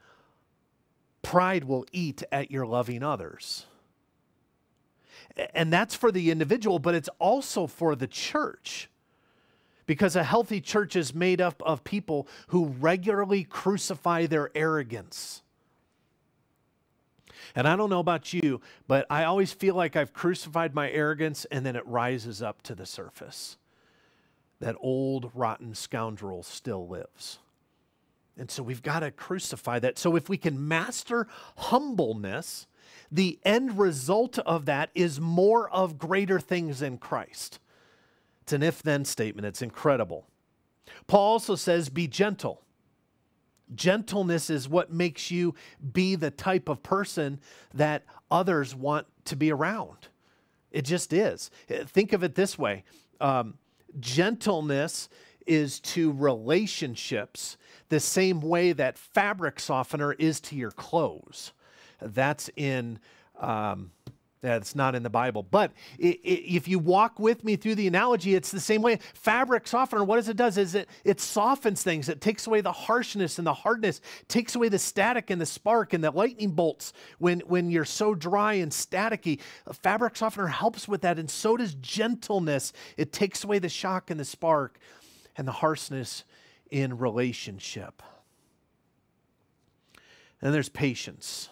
[1.23, 3.65] Pride will eat at your loving others.
[5.55, 8.89] And that's for the individual, but it's also for the church.
[9.85, 15.42] Because a healthy church is made up of people who regularly crucify their arrogance.
[17.55, 21.45] And I don't know about you, but I always feel like I've crucified my arrogance
[21.45, 23.57] and then it rises up to the surface.
[24.59, 27.39] That old, rotten scoundrel still lives.
[28.37, 29.99] And so we've got to crucify that.
[29.99, 31.27] So if we can master
[31.57, 32.65] humbleness,
[33.11, 37.59] the end result of that is more of greater things in Christ.
[38.41, 40.25] It's an if then statement, it's incredible.
[41.07, 42.62] Paul also says, Be gentle.
[43.75, 45.55] Gentleness is what makes you
[45.91, 47.39] be the type of person
[47.73, 50.07] that others want to be around.
[50.71, 51.51] It just is.
[51.67, 52.83] Think of it this way
[53.21, 53.55] um,
[53.99, 55.09] Gentleness
[55.45, 57.57] is to relationships
[57.89, 61.53] the same way that fabric softener is to your clothes.
[62.01, 62.99] That's in.
[63.39, 63.91] Um,
[64.43, 65.41] that's not in the Bible.
[65.41, 68.99] But if you walk with me through the analogy, it's the same way.
[69.13, 72.09] Fabric softener, what does it does is it, it softens things.
[72.09, 75.93] It takes away the harshness and the hardness, takes away the static and the spark
[75.93, 79.39] and the lightning bolts when, when you're so dry and staticky.
[79.71, 82.73] Fabric softener helps with that, and so does gentleness.
[82.97, 84.77] It takes away the shock and the spark
[85.37, 86.25] and the harshness
[86.69, 88.03] in relationship.
[90.41, 91.47] And there's patience.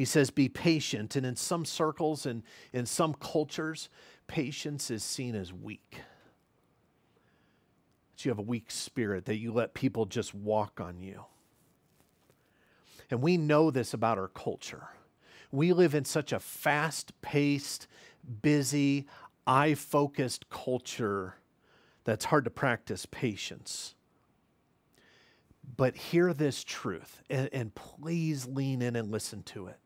[0.00, 1.14] He says, Be patient.
[1.14, 2.42] And in some circles and
[2.72, 3.90] in some cultures,
[4.28, 6.00] patience is seen as weak.
[8.16, 11.26] That you have a weak spirit, that you let people just walk on you.
[13.10, 14.88] And we know this about our culture.
[15.52, 17.86] We live in such a fast paced,
[18.40, 19.06] busy,
[19.46, 21.34] eye focused culture
[22.04, 23.94] that's hard to practice patience.
[25.76, 29.76] But hear this truth and, and, please lean in and listen to it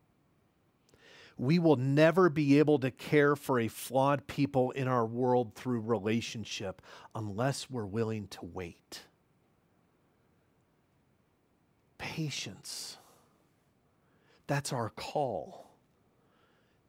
[1.37, 5.81] we will never be able to care for a flawed people in our world through
[5.81, 6.81] relationship
[7.15, 9.03] unless we're willing to wait.
[11.99, 12.99] Patience.
[14.47, 15.71] That's our call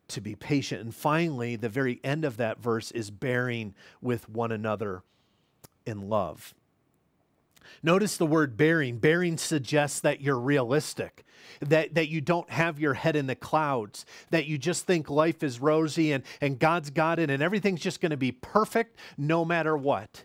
[0.09, 0.81] to be patient.
[0.81, 5.03] And finally, the very end of that verse is bearing with one another
[5.85, 6.53] in love.
[7.83, 8.97] Notice the word bearing.
[8.97, 11.25] Bearing suggests that you're realistic,
[11.61, 15.43] that, that you don't have your head in the clouds, that you just think life
[15.43, 19.45] is rosy and, and God's got it and everything's just going to be perfect no
[19.45, 20.23] matter what.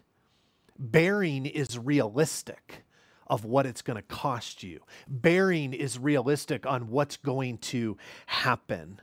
[0.78, 2.84] Bearing is realistic
[3.26, 9.00] of what it's going to cost you, bearing is realistic on what's going to happen.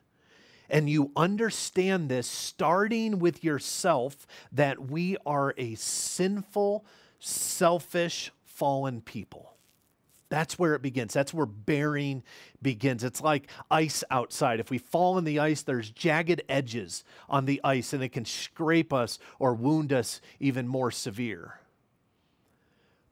[0.70, 6.86] And you understand this starting with yourself that we are a sinful,
[7.20, 9.54] selfish, fallen people.
[10.30, 11.14] That's where it begins.
[11.14, 12.24] That's where bearing
[12.62, 13.04] begins.
[13.04, 14.60] It's like ice outside.
[14.60, 18.26] If we fall in the ice, there's jagged edges on the ice and it can
[18.26, 21.60] scrape us or wound us even more severe.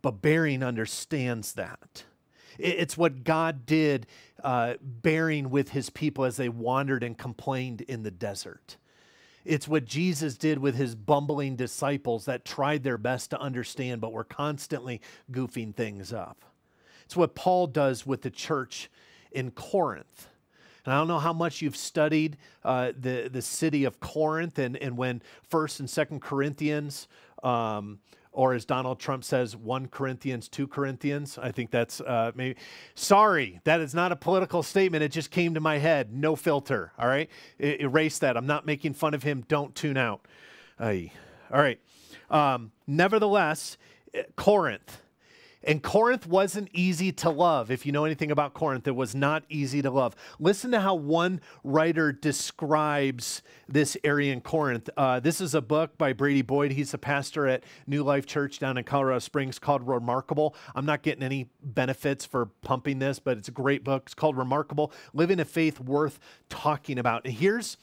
[0.01, 2.03] But bearing understands that.
[2.58, 4.08] It's what God did
[4.43, 8.78] uh, bearing with his people as they wandered and complained in the desert.
[9.46, 14.12] It's what Jesus did with his bumbling disciples that tried their best to understand, but
[14.12, 16.43] were constantly goofing things up.
[17.06, 18.89] It's what Paul does with the church
[19.32, 20.28] in Corinth.
[20.84, 24.78] And I don't know how much you've studied uh, the, the city of Corinth and,
[24.78, 27.08] and when First and Second Corinthians
[27.43, 28.00] um,
[28.36, 31.40] or as Donald Trump says, 1 Corinthians, 2 Corinthians.
[31.42, 32.60] I think that's uh, maybe.
[32.94, 35.04] Sorry, that is not a political statement.
[35.04, 36.14] It just came to my head.
[36.14, 36.92] No filter.
[37.00, 37.30] All right.
[37.60, 38.38] Erase that.
[38.38, 39.46] I'm not making fun of him.
[39.48, 40.28] Don't tune out.
[40.80, 41.12] Aye.
[41.52, 41.80] All right.
[42.30, 43.78] Um, nevertheless,
[44.14, 45.02] eh, Corinth.
[45.66, 47.72] And Corinth wasn't easy to love.
[47.72, 50.16] If you know anything about Corinth, it was not easy to love.
[50.39, 54.89] Listen to how one writer describes this area in Corinth.
[54.95, 56.72] Uh, this is a book by Brady Boyd.
[56.72, 60.55] He's a pastor at New Life Church down in Colorado Springs called Remarkable.
[60.76, 64.03] I'm not getting any benefits for pumping this, but it's a great book.
[64.05, 67.26] It's called Remarkable Living a Faith Worth Talking About.
[67.26, 67.78] And here's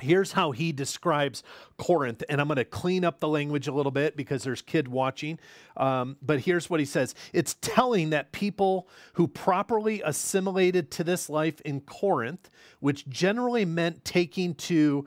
[0.00, 1.42] Here's how he describes
[1.78, 4.88] Corinth, and I'm going to clean up the language a little bit because there's kid
[4.88, 5.38] watching.
[5.76, 11.30] Um, but here's what he says: It's telling that people who properly assimilated to this
[11.30, 15.06] life in Corinth, which generally meant taking to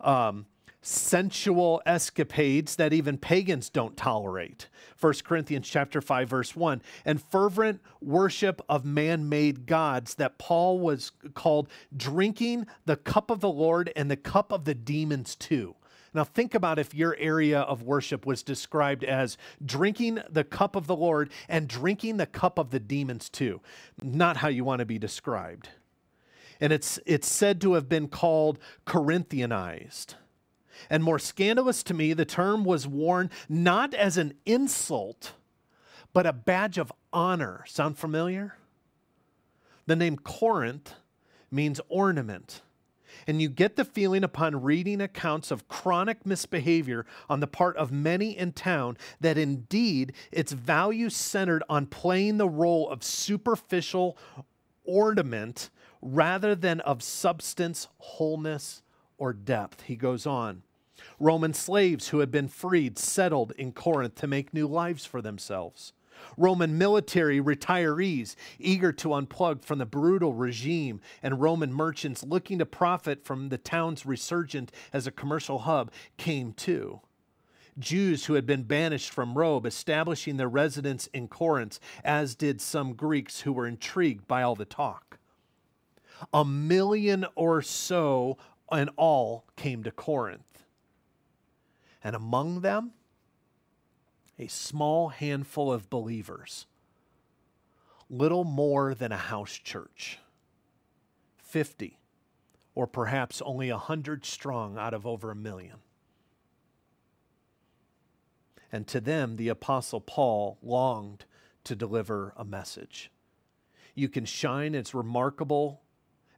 [0.00, 0.46] um,
[0.82, 4.68] sensual escapades that even pagans don't tolerate.
[5.00, 11.12] 1 Corinthians chapter 5 verse 1 and fervent worship of man-made gods that Paul was
[11.34, 15.76] called drinking the cup of the Lord and the cup of the demons too.
[16.14, 20.86] Now, think about if your area of worship was described as drinking the cup of
[20.86, 23.62] the Lord and drinking the cup of the demons too.
[24.02, 25.70] Not how you want to be described.
[26.60, 30.14] And it's, it's said to have been called Corinthianized.
[30.90, 35.32] And more scandalous to me, the term was worn not as an insult,
[36.12, 37.64] but a badge of honor.
[37.66, 38.56] Sound familiar?
[39.86, 40.94] The name Corinth
[41.50, 42.62] means ornament.
[43.26, 47.92] And you get the feeling upon reading accounts of chronic misbehavior on the part of
[47.92, 54.16] many in town that indeed its value centered on playing the role of superficial
[54.84, 55.70] ornament
[56.00, 58.82] rather than of substance, wholeness,
[59.18, 59.82] or depth.
[59.82, 60.62] He goes on.
[61.18, 65.92] Roman slaves who had been freed settled in Corinth to make new lives for themselves.
[66.36, 72.66] Roman military retirees eager to unplug from the brutal regime, and Roman merchants looking to
[72.66, 77.00] profit from the town's resurgent as a commercial hub came too.
[77.78, 82.92] Jews who had been banished from Rome, establishing their residence in Corinth, as did some
[82.92, 85.18] Greeks who were intrigued by all the talk.
[86.32, 88.36] A million or so
[88.72, 90.64] in all came to Corinth.
[92.02, 92.92] And among them,
[94.38, 96.66] a small handful of believers,
[98.10, 100.18] little more than a house church,
[101.38, 101.98] 50
[102.74, 105.78] or perhaps only a hundred strong out of over a million.
[108.70, 111.26] And to them, the Apostle Paul longed
[111.64, 113.10] to deliver a message.
[113.94, 115.82] You can shine as remarkable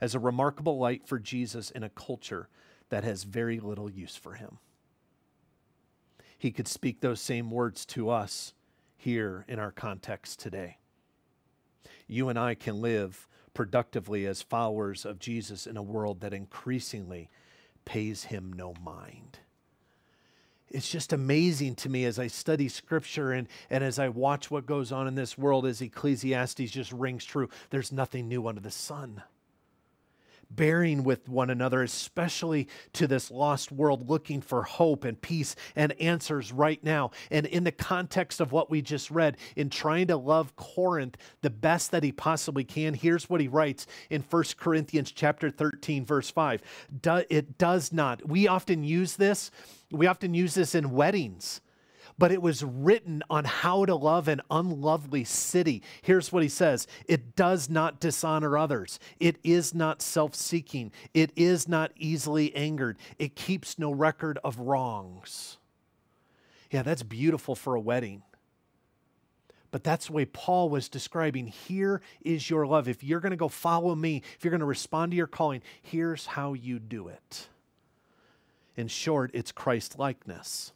[0.04, 2.50] as a remarkable light for Jesus in a culture
[2.90, 4.58] that has very little use for him.
[6.36, 8.52] He could speak those same words to us
[8.98, 10.76] here in our context today.
[12.06, 17.30] You and I can live productively as followers of Jesus in a world that increasingly
[17.86, 19.38] pays him no mind.
[20.68, 24.66] It's just amazing to me as I study scripture and, and as I watch what
[24.66, 27.48] goes on in this world as Ecclesiastes just rings true.
[27.70, 29.22] There's nothing new under the sun
[30.56, 35.92] bearing with one another, especially to this lost world looking for hope and peace and
[36.00, 37.10] answers right now.
[37.30, 41.50] And in the context of what we just read, in trying to love Corinth the
[41.50, 46.30] best that he possibly can, here's what he writes in 1 Corinthians chapter 13, verse
[46.30, 46.62] 5.
[47.28, 48.28] It does not.
[48.28, 49.50] We often use this,
[49.90, 51.60] we often use this in weddings
[52.18, 55.82] but it was written on how to love an unlovely city.
[56.02, 61.32] Here's what he says it does not dishonor others, it is not self seeking, it
[61.36, 65.58] is not easily angered, it keeps no record of wrongs.
[66.70, 68.22] Yeah, that's beautiful for a wedding.
[69.70, 71.48] But that's the way Paul was describing.
[71.48, 72.88] Here is your love.
[72.88, 75.62] If you're going to go follow me, if you're going to respond to your calling,
[75.82, 77.48] here's how you do it.
[78.76, 80.72] In short, it's Christ likeness.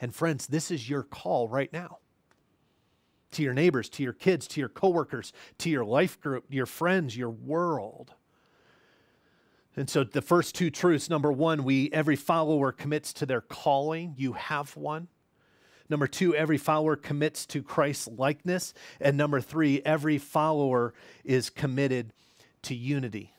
[0.00, 1.98] And friends, this is your call right now.
[3.32, 7.16] To your neighbors, to your kids, to your coworkers, to your life group, your friends,
[7.16, 8.14] your world.
[9.76, 14.14] And so the first two truths, number 1, we every follower commits to their calling.
[14.16, 15.08] You have one.
[15.88, 20.94] Number 2, every follower commits to Christ's likeness, and number 3, every follower
[21.24, 22.12] is committed
[22.62, 23.35] to unity.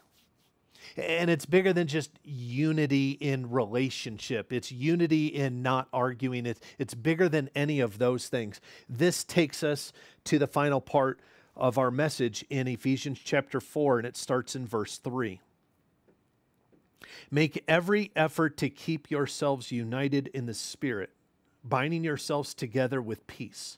[0.98, 4.52] And it's bigger than just unity in relationship.
[4.52, 6.46] It's unity in not arguing.
[6.46, 8.60] It's, it's bigger than any of those things.
[8.90, 9.94] This takes us
[10.26, 11.20] to the final part
[11.56, 15.40] of our message in Ephesians chapter 4, and it starts in verse 3.
[17.30, 21.12] Make every effort to keep yourselves united in the Spirit,
[21.64, 23.78] binding yourselves together with peace.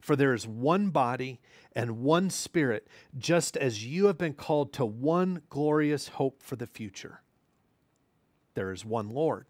[0.00, 1.40] For there is one body
[1.74, 6.66] and one spirit, just as you have been called to one glorious hope for the
[6.66, 7.20] future.
[8.54, 9.46] There is one Lord,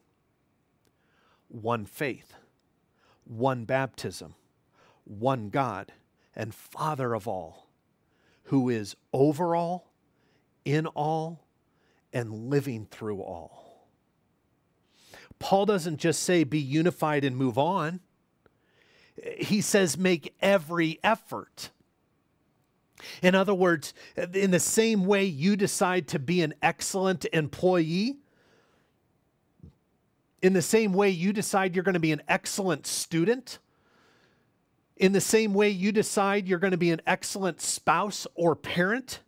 [1.49, 2.35] one faith,
[3.25, 4.35] one baptism,
[5.05, 5.93] one God
[6.35, 7.69] and Father of all,
[8.45, 9.93] who is over all,
[10.65, 11.47] in all,
[12.13, 13.87] and living through all.
[15.39, 18.01] Paul doesn't just say be unified and move on
[19.39, 21.71] he says, make every effort.
[23.23, 23.95] In other words,
[24.35, 28.19] in the same way you decide to be an excellent employee,
[30.43, 33.59] in the same way you decide you're going to be an excellent student,
[34.97, 39.21] in the same way you decide you're going to be an excellent spouse or parent,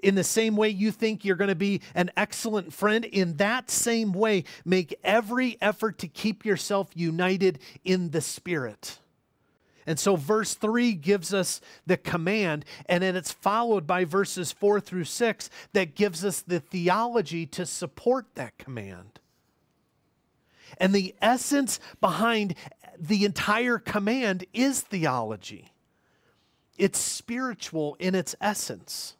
[0.00, 3.70] in the same way you think you're going to be an excellent friend, in that
[3.70, 8.98] same way, make every effort to keep yourself united in the Spirit.
[9.86, 14.80] And so verse 3 gives us the command, and then it's followed by verses 4
[14.80, 19.20] through 6 that gives us the theology to support that command.
[20.78, 22.54] And the essence behind
[22.98, 25.72] the entire command is theology.
[26.76, 29.15] It's spiritual in its essence.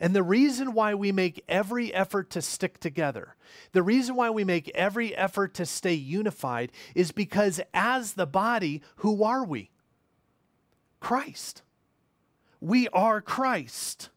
[0.00, 3.36] And the reason why we make every effort to stick together,
[3.72, 8.80] the reason why we make every effort to stay unified is because as the body,
[8.96, 9.70] who are we?
[11.00, 11.62] Christ.
[12.60, 14.08] We are Christ.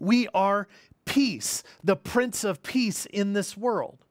[0.00, 0.66] We are
[1.04, 4.04] peace, the Prince of Peace in this world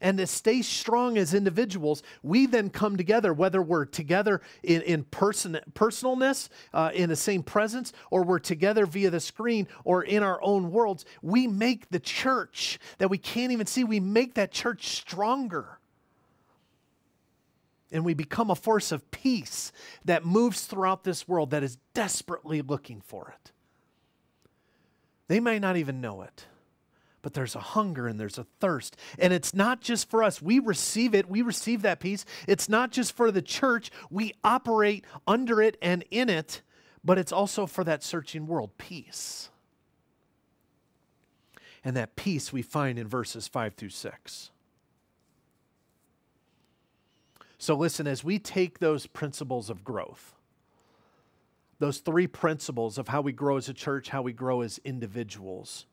[0.00, 5.04] and to stay strong as individuals, we then come together, whether we're together in, in
[5.04, 10.22] person, personalness, uh, in the same presence, or we're together via the screen or in
[10.22, 11.04] our own worlds.
[11.22, 15.78] We make the church that we can't even see, we make that church stronger.
[17.92, 19.72] And we become a force of peace
[20.04, 23.50] that moves throughout this world that is desperately looking for it.
[25.26, 26.46] They may not even know it,
[27.22, 28.96] but there's a hunger and there's a thirst.
[29.18, 30.40] And it's not just for us.
[30.40, 32.24] We receive it, we receive that peace.
[32.46, 36.62] It's not just for the church, we operate under it and in it,
[37.04, 39.50] but it's also for that searching world peace.
[41.82, 44.50] And that peace we find in verses 5 through 6.
[47.56, 50.34] So, listen, as we take those principles of growth,
[51.78, 55.86] those three principles of how we grow as a church, how we grow as individuals,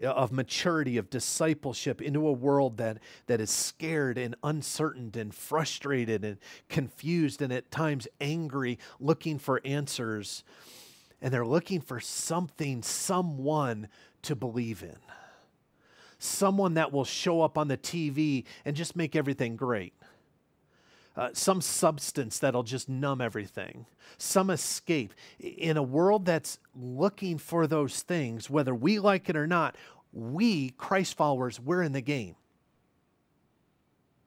[0.00, 5.34] Uh, of maturity, of discipleship into a world that, that is scared and uncertain and
[5.34, 6.38] frustrated and
[6.68, 10.44] confused and at times angry, looking for answers.
[11.20, 13.88] And they're looking for something, someone
[14.22, 14.98] to believe in.
[16.20, 19.94] Someone that will show up on the TV and just make everything great
[21.16, 23.86] uh, some substance that'll just numb everything,
[24.18, 25.14] some escape.
[25.38, 29.76] In a world that's looking for those things, whether we like it or not,
[30.12, 32.36] we, Christ followers, we're in the game.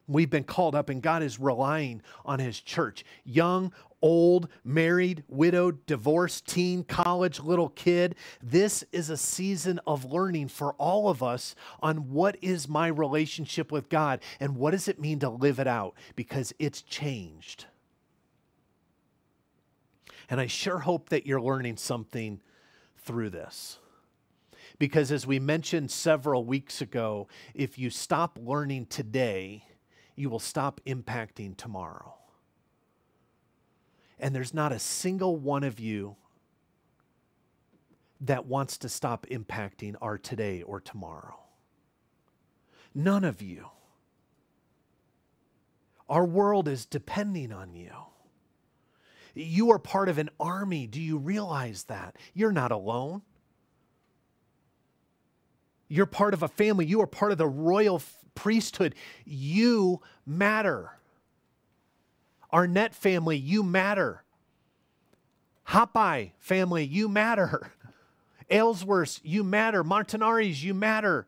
[0.07, 3.71] We've been called up, and God is relying on His church, young,
[4.01, 8.15] old, married, widowed, divorced, teen, college, little kid.
[8.41, 13.71] This is a season of learning for all of us on what is my relationship
[13.71, 17.65] with God and what does it mean to live it out because it's changed.
[20.29, 22.41] And I sure hope that you're learning something
[22.97, 23.79] through this.
[24.79, 29.65] Because as we mentioned several weeks ago, if you stop learning today,
[30.15, 32.15] you will stop impacting tomorrow.
[34.21, 36.15] And there's not a single one of you
[38.21, 41.39] that wants to stop impacting our today or tomorrow.
[42.93, 43.65] None of you.
[46.07, 47.91] Our world is depending on you.
[49.33, 50.85] You are part of an army.
[50.85, 52.17] Do you realize that?
[52.35, 53.23] You're not alone.
[55.87, 56.85] You're part of a family.
[56.85, 58.01] You are part of the royal
[58.35, 58.93] priesthood.
[59.25, 60.91] You matter.
[62.53, 64.23] Arnett family, you matter.
[65.69, 67.71] Hopai family, you matter.
[68.49, 69.83] Aylesworth, you matter.
[69.83, 71.27] Martinaris, you matter.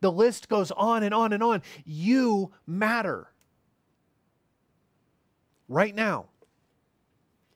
[0.00, 1.62] The list goes on and on and on.
[1.84, 3.28] You matter.
[5.68, 6.26] Right now,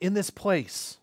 [0.01, 0.99] in this place.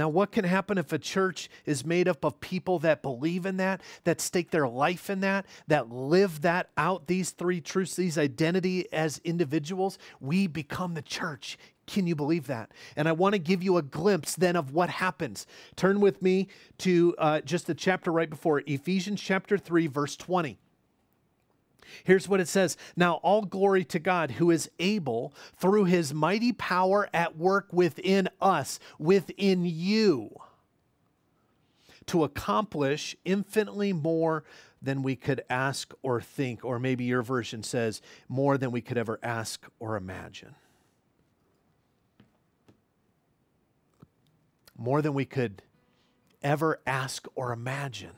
[0.00, 3.58] Now, what can happen if a church is made up of people that believe in
[3.58, 8.16] that, that stake their life in that, that live that out, these three truths, these
[8.16, 9.98] identity as individuals?
[10.18, 11.58] We become the church.
[11.86, 12.72] Can you believe that?
[12.96, 15.46] And I want to give you a glimpse then of what happens.
[15.76, 16.48] Turn with me
[16.78, 20.58] to uh, just the chapter right before Ephesians chapter 3, verse 20.
[22.04, 26.52] Here's what it says Now, all glory to God who is able, through his mighty
[26.52, 30.30] power at work within us, within you,
[32.06, 34.44] to accomplish infinitely more
[34.82, 36.64] than we could ask or think.
[36.64, 40.54] Or maybe your version says, more than we could ever ask or imagine.
[44.76, 45.62] More than we could
[46.42, 48.12] ever ask or imagine.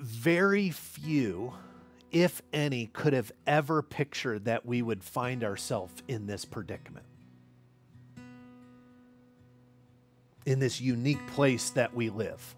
[0.00, 1.52] Very few,
[2.10, 7.04] if any, could have ever pictured that we would find ourselves in this predicament.
[10.46, 12.56] In this unique place that we live.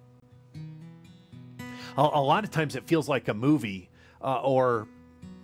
[1.98, 3.90] A, a lot of times it feels like a movie,
[4.22, 4.86] uh, or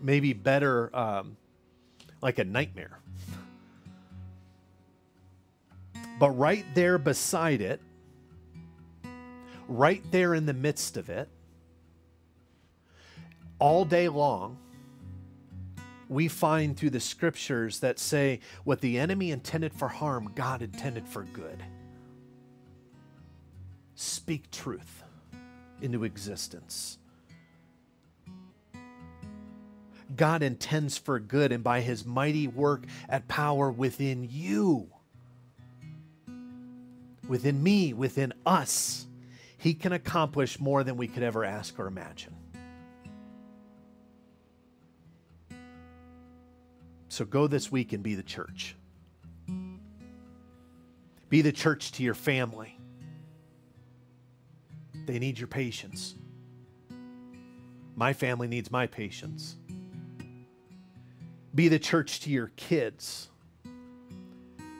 [0.00, 1.36] maybe better, um,
[2.22, 3.00] like a nightmare.
[6.18, 7.80] But right there beside it,
[9.68, 11.28] right there in the midst of it,
[13.58, 14.58] all day long,
[16.08, 21.06] we find through the scriptures that say what the enemy intended for harm, God intended
[21.06, 21.62] for good.
[23.94, 25.02] Speak truth
[25.82, 26.98] into existence.
[30.16, 34.88] God intends for good, and by his mighty work at power within you,
[37.28, 39.06] within me, within us,
[39.58, 42.37] he can accomplish more than we could ever ask or imagine.
[47.18, 48.76] So go this week and be the church.
[51.28, 52.78] Be the church to your family.
[55.04, 56.14] They need your patience.
[57.96, 59.56] My family needs my patience.
[61.56, 63.30] Be the church to your kids.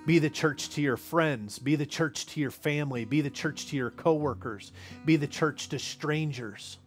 [0.07, 1.59] Be the church to your friends.
[1.59, 3.05] Be the church to your family.
[3.05, 4.71] Be the church to your coworkers.
[5.05, 6.79] Be the church to strangers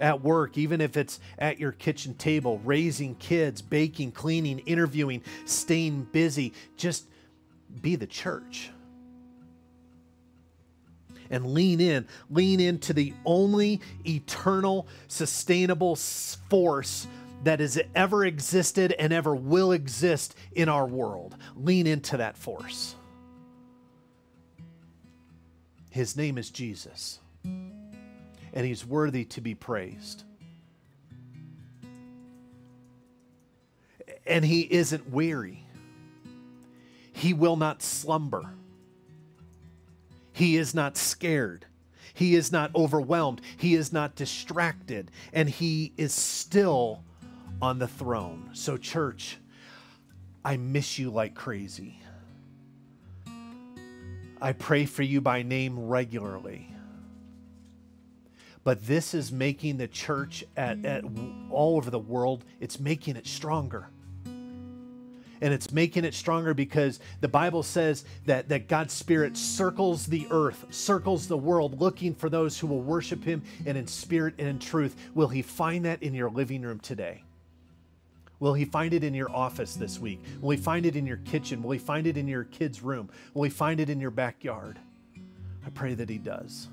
[0.00, 6.08] at work, even if it's at your kitchen table, raising kids, baking, cleaning, interviewing, staying
[6.12, 6.52] busy.
[6.76, 7.06] Just
[7.80, 8.70] be the church
[11.30, 17.06] and lean in, lean into the only eternal, sustainable force
[17.44, 21.36] that has ever existed and ever will exist in our world.
[21.56, 22.94] Lean into that force.
[25.90, 27.20] His name is Jesus,
[28.52, 30.24] and he's worthy to be praised.
[34.26, 35.64] And he isn't weary,
[37.12, 38.54] he will not slumber.
[40.32, 41.66] He is not scared.
[42.14, 43.42] He is not overwhelmed.
[43.58, 45.10] He is not distracted.
[45.34, 47.02] And he is still
[47.60, 48.50] on the throne.
[48.54, 49.36] So, church,
[50.44, 52.00] I miss you like crazy.
[54.40, 56.74] I pray for you by name regularly.
[58.70, 61.02] But this is making the church at, at
[61.50, 63.88] all over the world, it's making it stronger
[64.24, 70.24] and it's making it stronger because the Bible says that, that God's Spirit circles the
[70.30, 74.46] earth, circles the world, looking for those who will worship Him and in spirit and
[74.46, 74.94] in truth.
[75.14, 77.24] Will He find that in your living room today?
[78.38, 80.20] Will He find it in your office this week?
[80.40, 81.60] Will He find it in your kitchen?
[81.64, 83.10] Will He find it in your kid's room?
[83.34, 84.78] Will He find it in your backyard?
[85.66, 86.68] I pray that He does.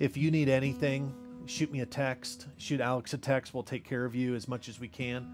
[0.00, 1.14] If you need anything,
[1.46, 3.54] shoot me a text, shoot Alex a text.
[3.54, 5.32] We'll take care of you as much as we can.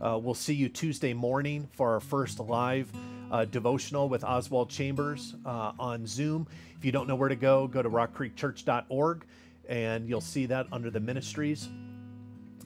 [0.00, 2.90] Uh, we'll see you Tuesday morning for our first live
[3.30, 6.48] uh, devotional with Oswald Chambers uh, on Zoom.
[6.78, 9.26] If you don't know where to go, go to rockcreekchurch.org
[9.68, 11.68] and you'll see that under the ministries.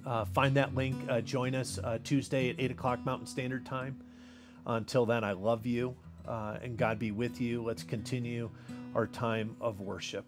[0.07, 0.97] Uh, find that link.
[1.09, 4.01] Uh, join us uh, Tuesday at 8 o'clock Mountain Standard Time.
[4.66, 7.64] Until then, I love you and God be with you.
[7.64, 8.51] Let's continue
[8.95, 10.24] our time of worship.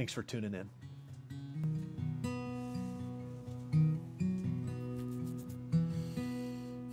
[0.00, 0.66] Thanks for tuning in.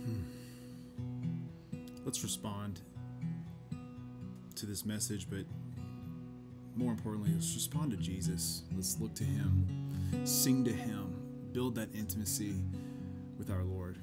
[0.04, 0.20] Hmm.
[2.04, 2.82] let's respond
[4.56, 5.46] to this message, but
[6.76, 8.64] more importantly, let's respond to Jesus.
[8.76, 9.66] Let's look to Him,
[10.26, 11.14] sing to Him,
[11.52, 12.56] build that intimacy
[13.38, 13.96] with our Lord,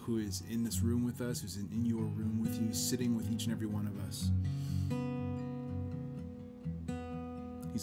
[0.00, 3.14] who is in this room with us, who's in, in your room with you, sitting
[3.14, 4.32] with each and every one of us.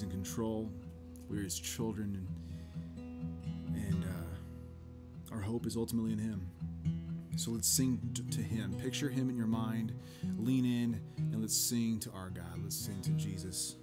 [0.01, 0.71] In control.
[1.29, 2.25] We're His children,
[2.97, 6.49] and, and uh, our hope is ultimately in Him.
[7.35, 7.99] So let's sing
[8.31, 8.73] to Him.
[8.81, 9.93] Picture Him in your mind.
[10.37, 12.63] Lean in and let's sing to our God.
[12.63, 13.75] Let's sing to Jesus.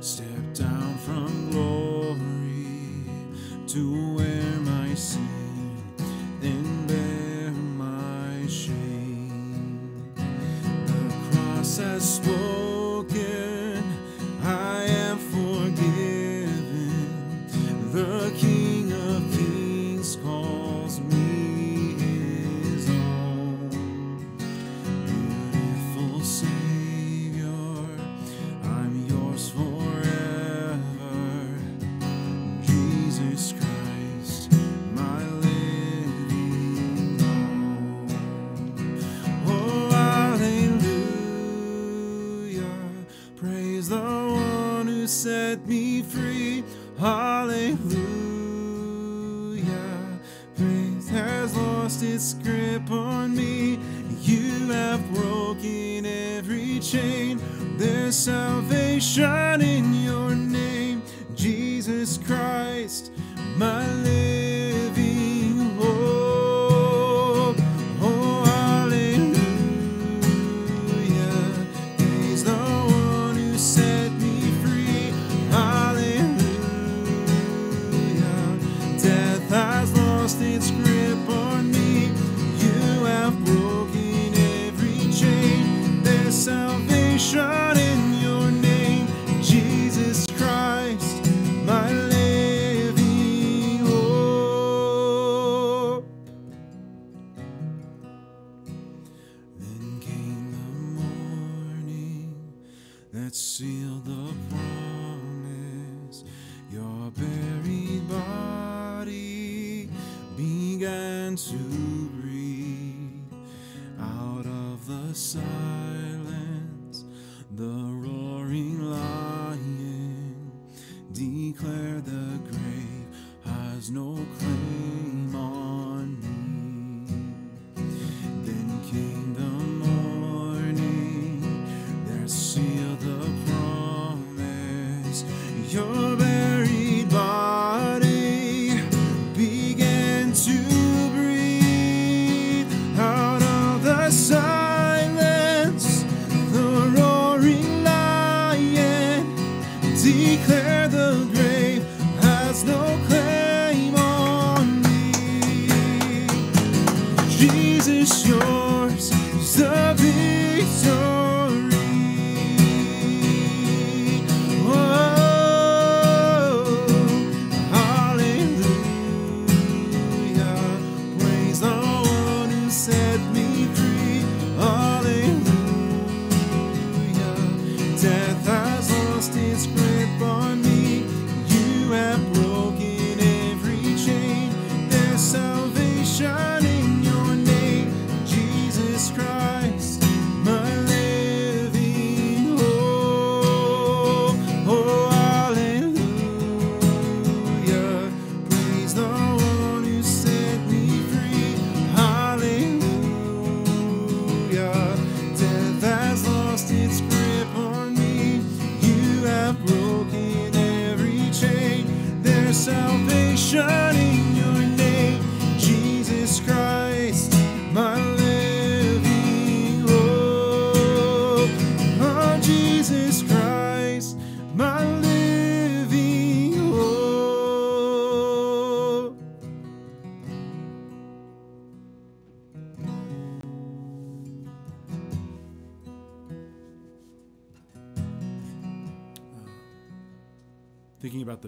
[0.00, 3.06] Stepped down from glory
[3.68, 5.43] to wear my sin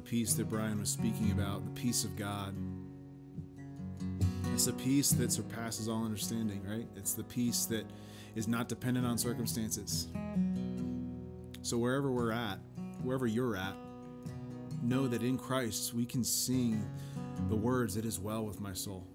[0.06, 2.54] peace that Brian was speaking about, the peace of God.
[4.54, 6.86] It's a peace that surpasses all understanding, right?
[6.94, 7.84] It's the peace that
[8.36, 10.06] is not dependent on circumstances.
[11.62, 12.60] So, wherever we're at,
[13.02, 13.74] wherever you're at,
[14.80, 16.88] know that in Christ we can sing
[17.48, 19.06] the words, It is well with my soul.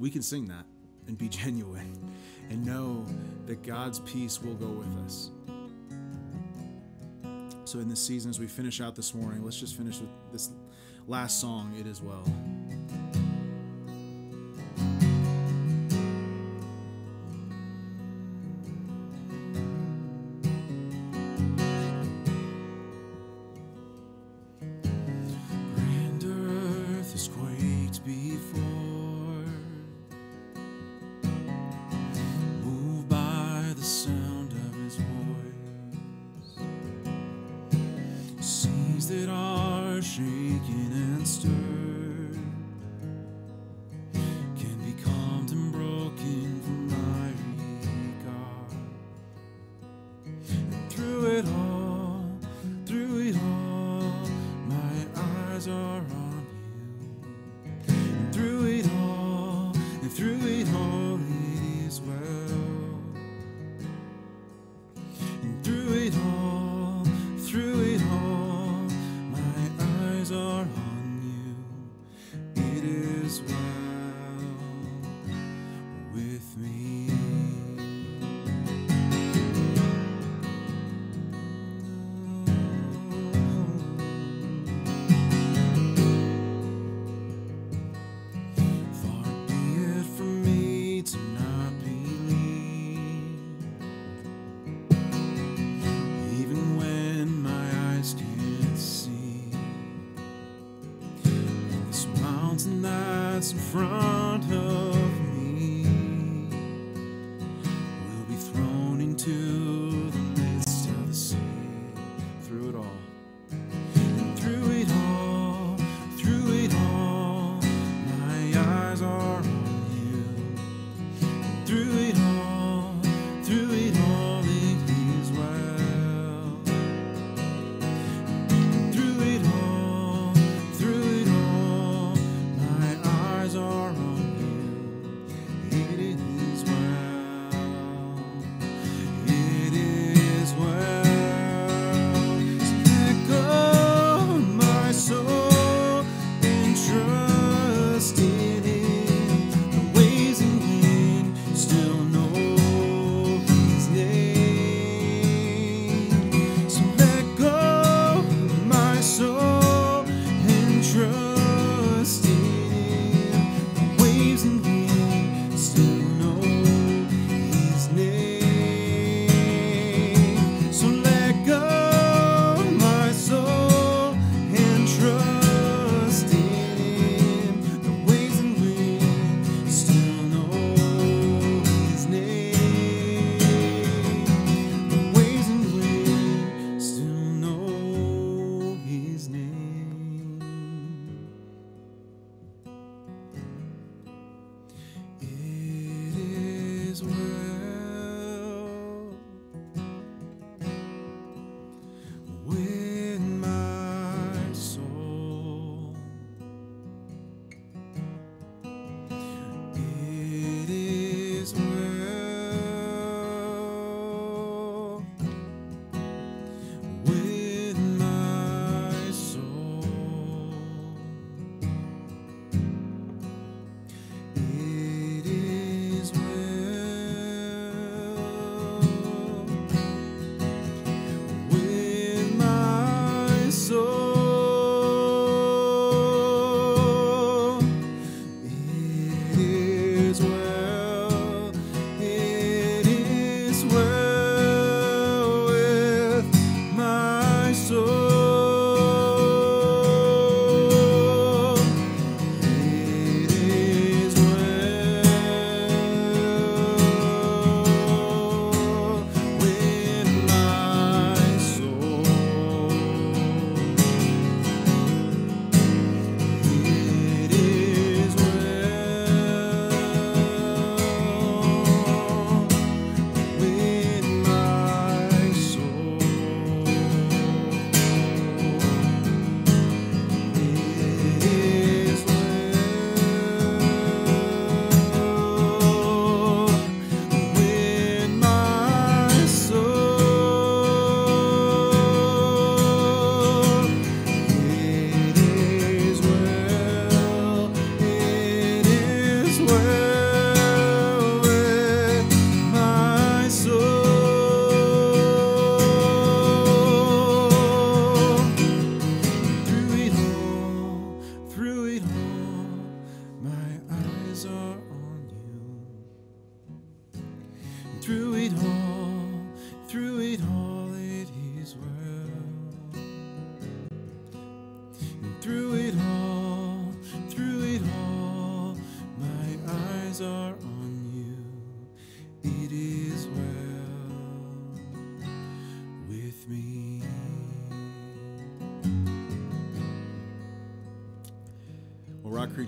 [0.00, 0.66] We can sing that
[1.06, 2.12] and be genuine
[2.50, 3.06] and know
[3.46, 5.30] that God's peace will go with us.
[7.72, 10.50] So in this season, as we finish out this morning, let's just finish with this
[11.06, 12.22] last song, It Is Well.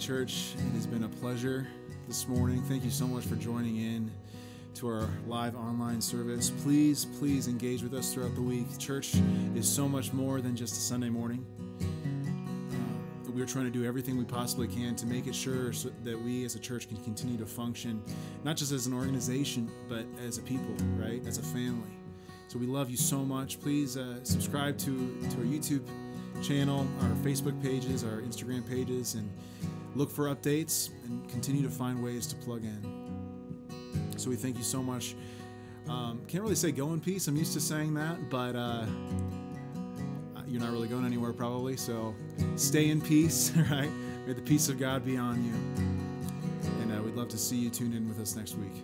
[0.05, 1.67] Church, it has been a pleasure
[2.07, 2.61] this morning.
[2.65, 4.11] Thank you so much for joining in
[4.75, 6.51] to our live online service.
[6.51, 8.67] Please, please engage with us throughout the week.
[8.79, 9.15] Church
[9.55, 11.47] is so much more than just a Sunday morning.
[11.81, 16.21] Uh, we're trying to do everything we possibly can to make it sure so that
[16.21, 18.03] we as a church can continue to function,
[18.45, 21.27] not just as an organization, but as a people, right?
[21.27, 21.97] As a family.
[22.49, 23.59] So we love you so much.
[23.59, 25.89] Please uh, subscribe to, to our YouTube
[26.43, 29.31] channel, our Facebook pages, our Instagram pages, and
[29.95, 33.05] look for updates and continue to find ways to plug in.
[34.17, 35.15] So we thank you so much.
[35.89, 37.29] Um, can't really say go in peace.
[37.29, 38.87] I'm used to saying that, but uh,
[40.47, 41.77] you're not really going anywhere probably.
[41.77, 42.15] So
[42.57, 43.91] stay in peace, right?
[44.27, 45.53] May the peace of God be on you.
[46.81, 48.83] And uh, we'd love to see you tune in with us next week.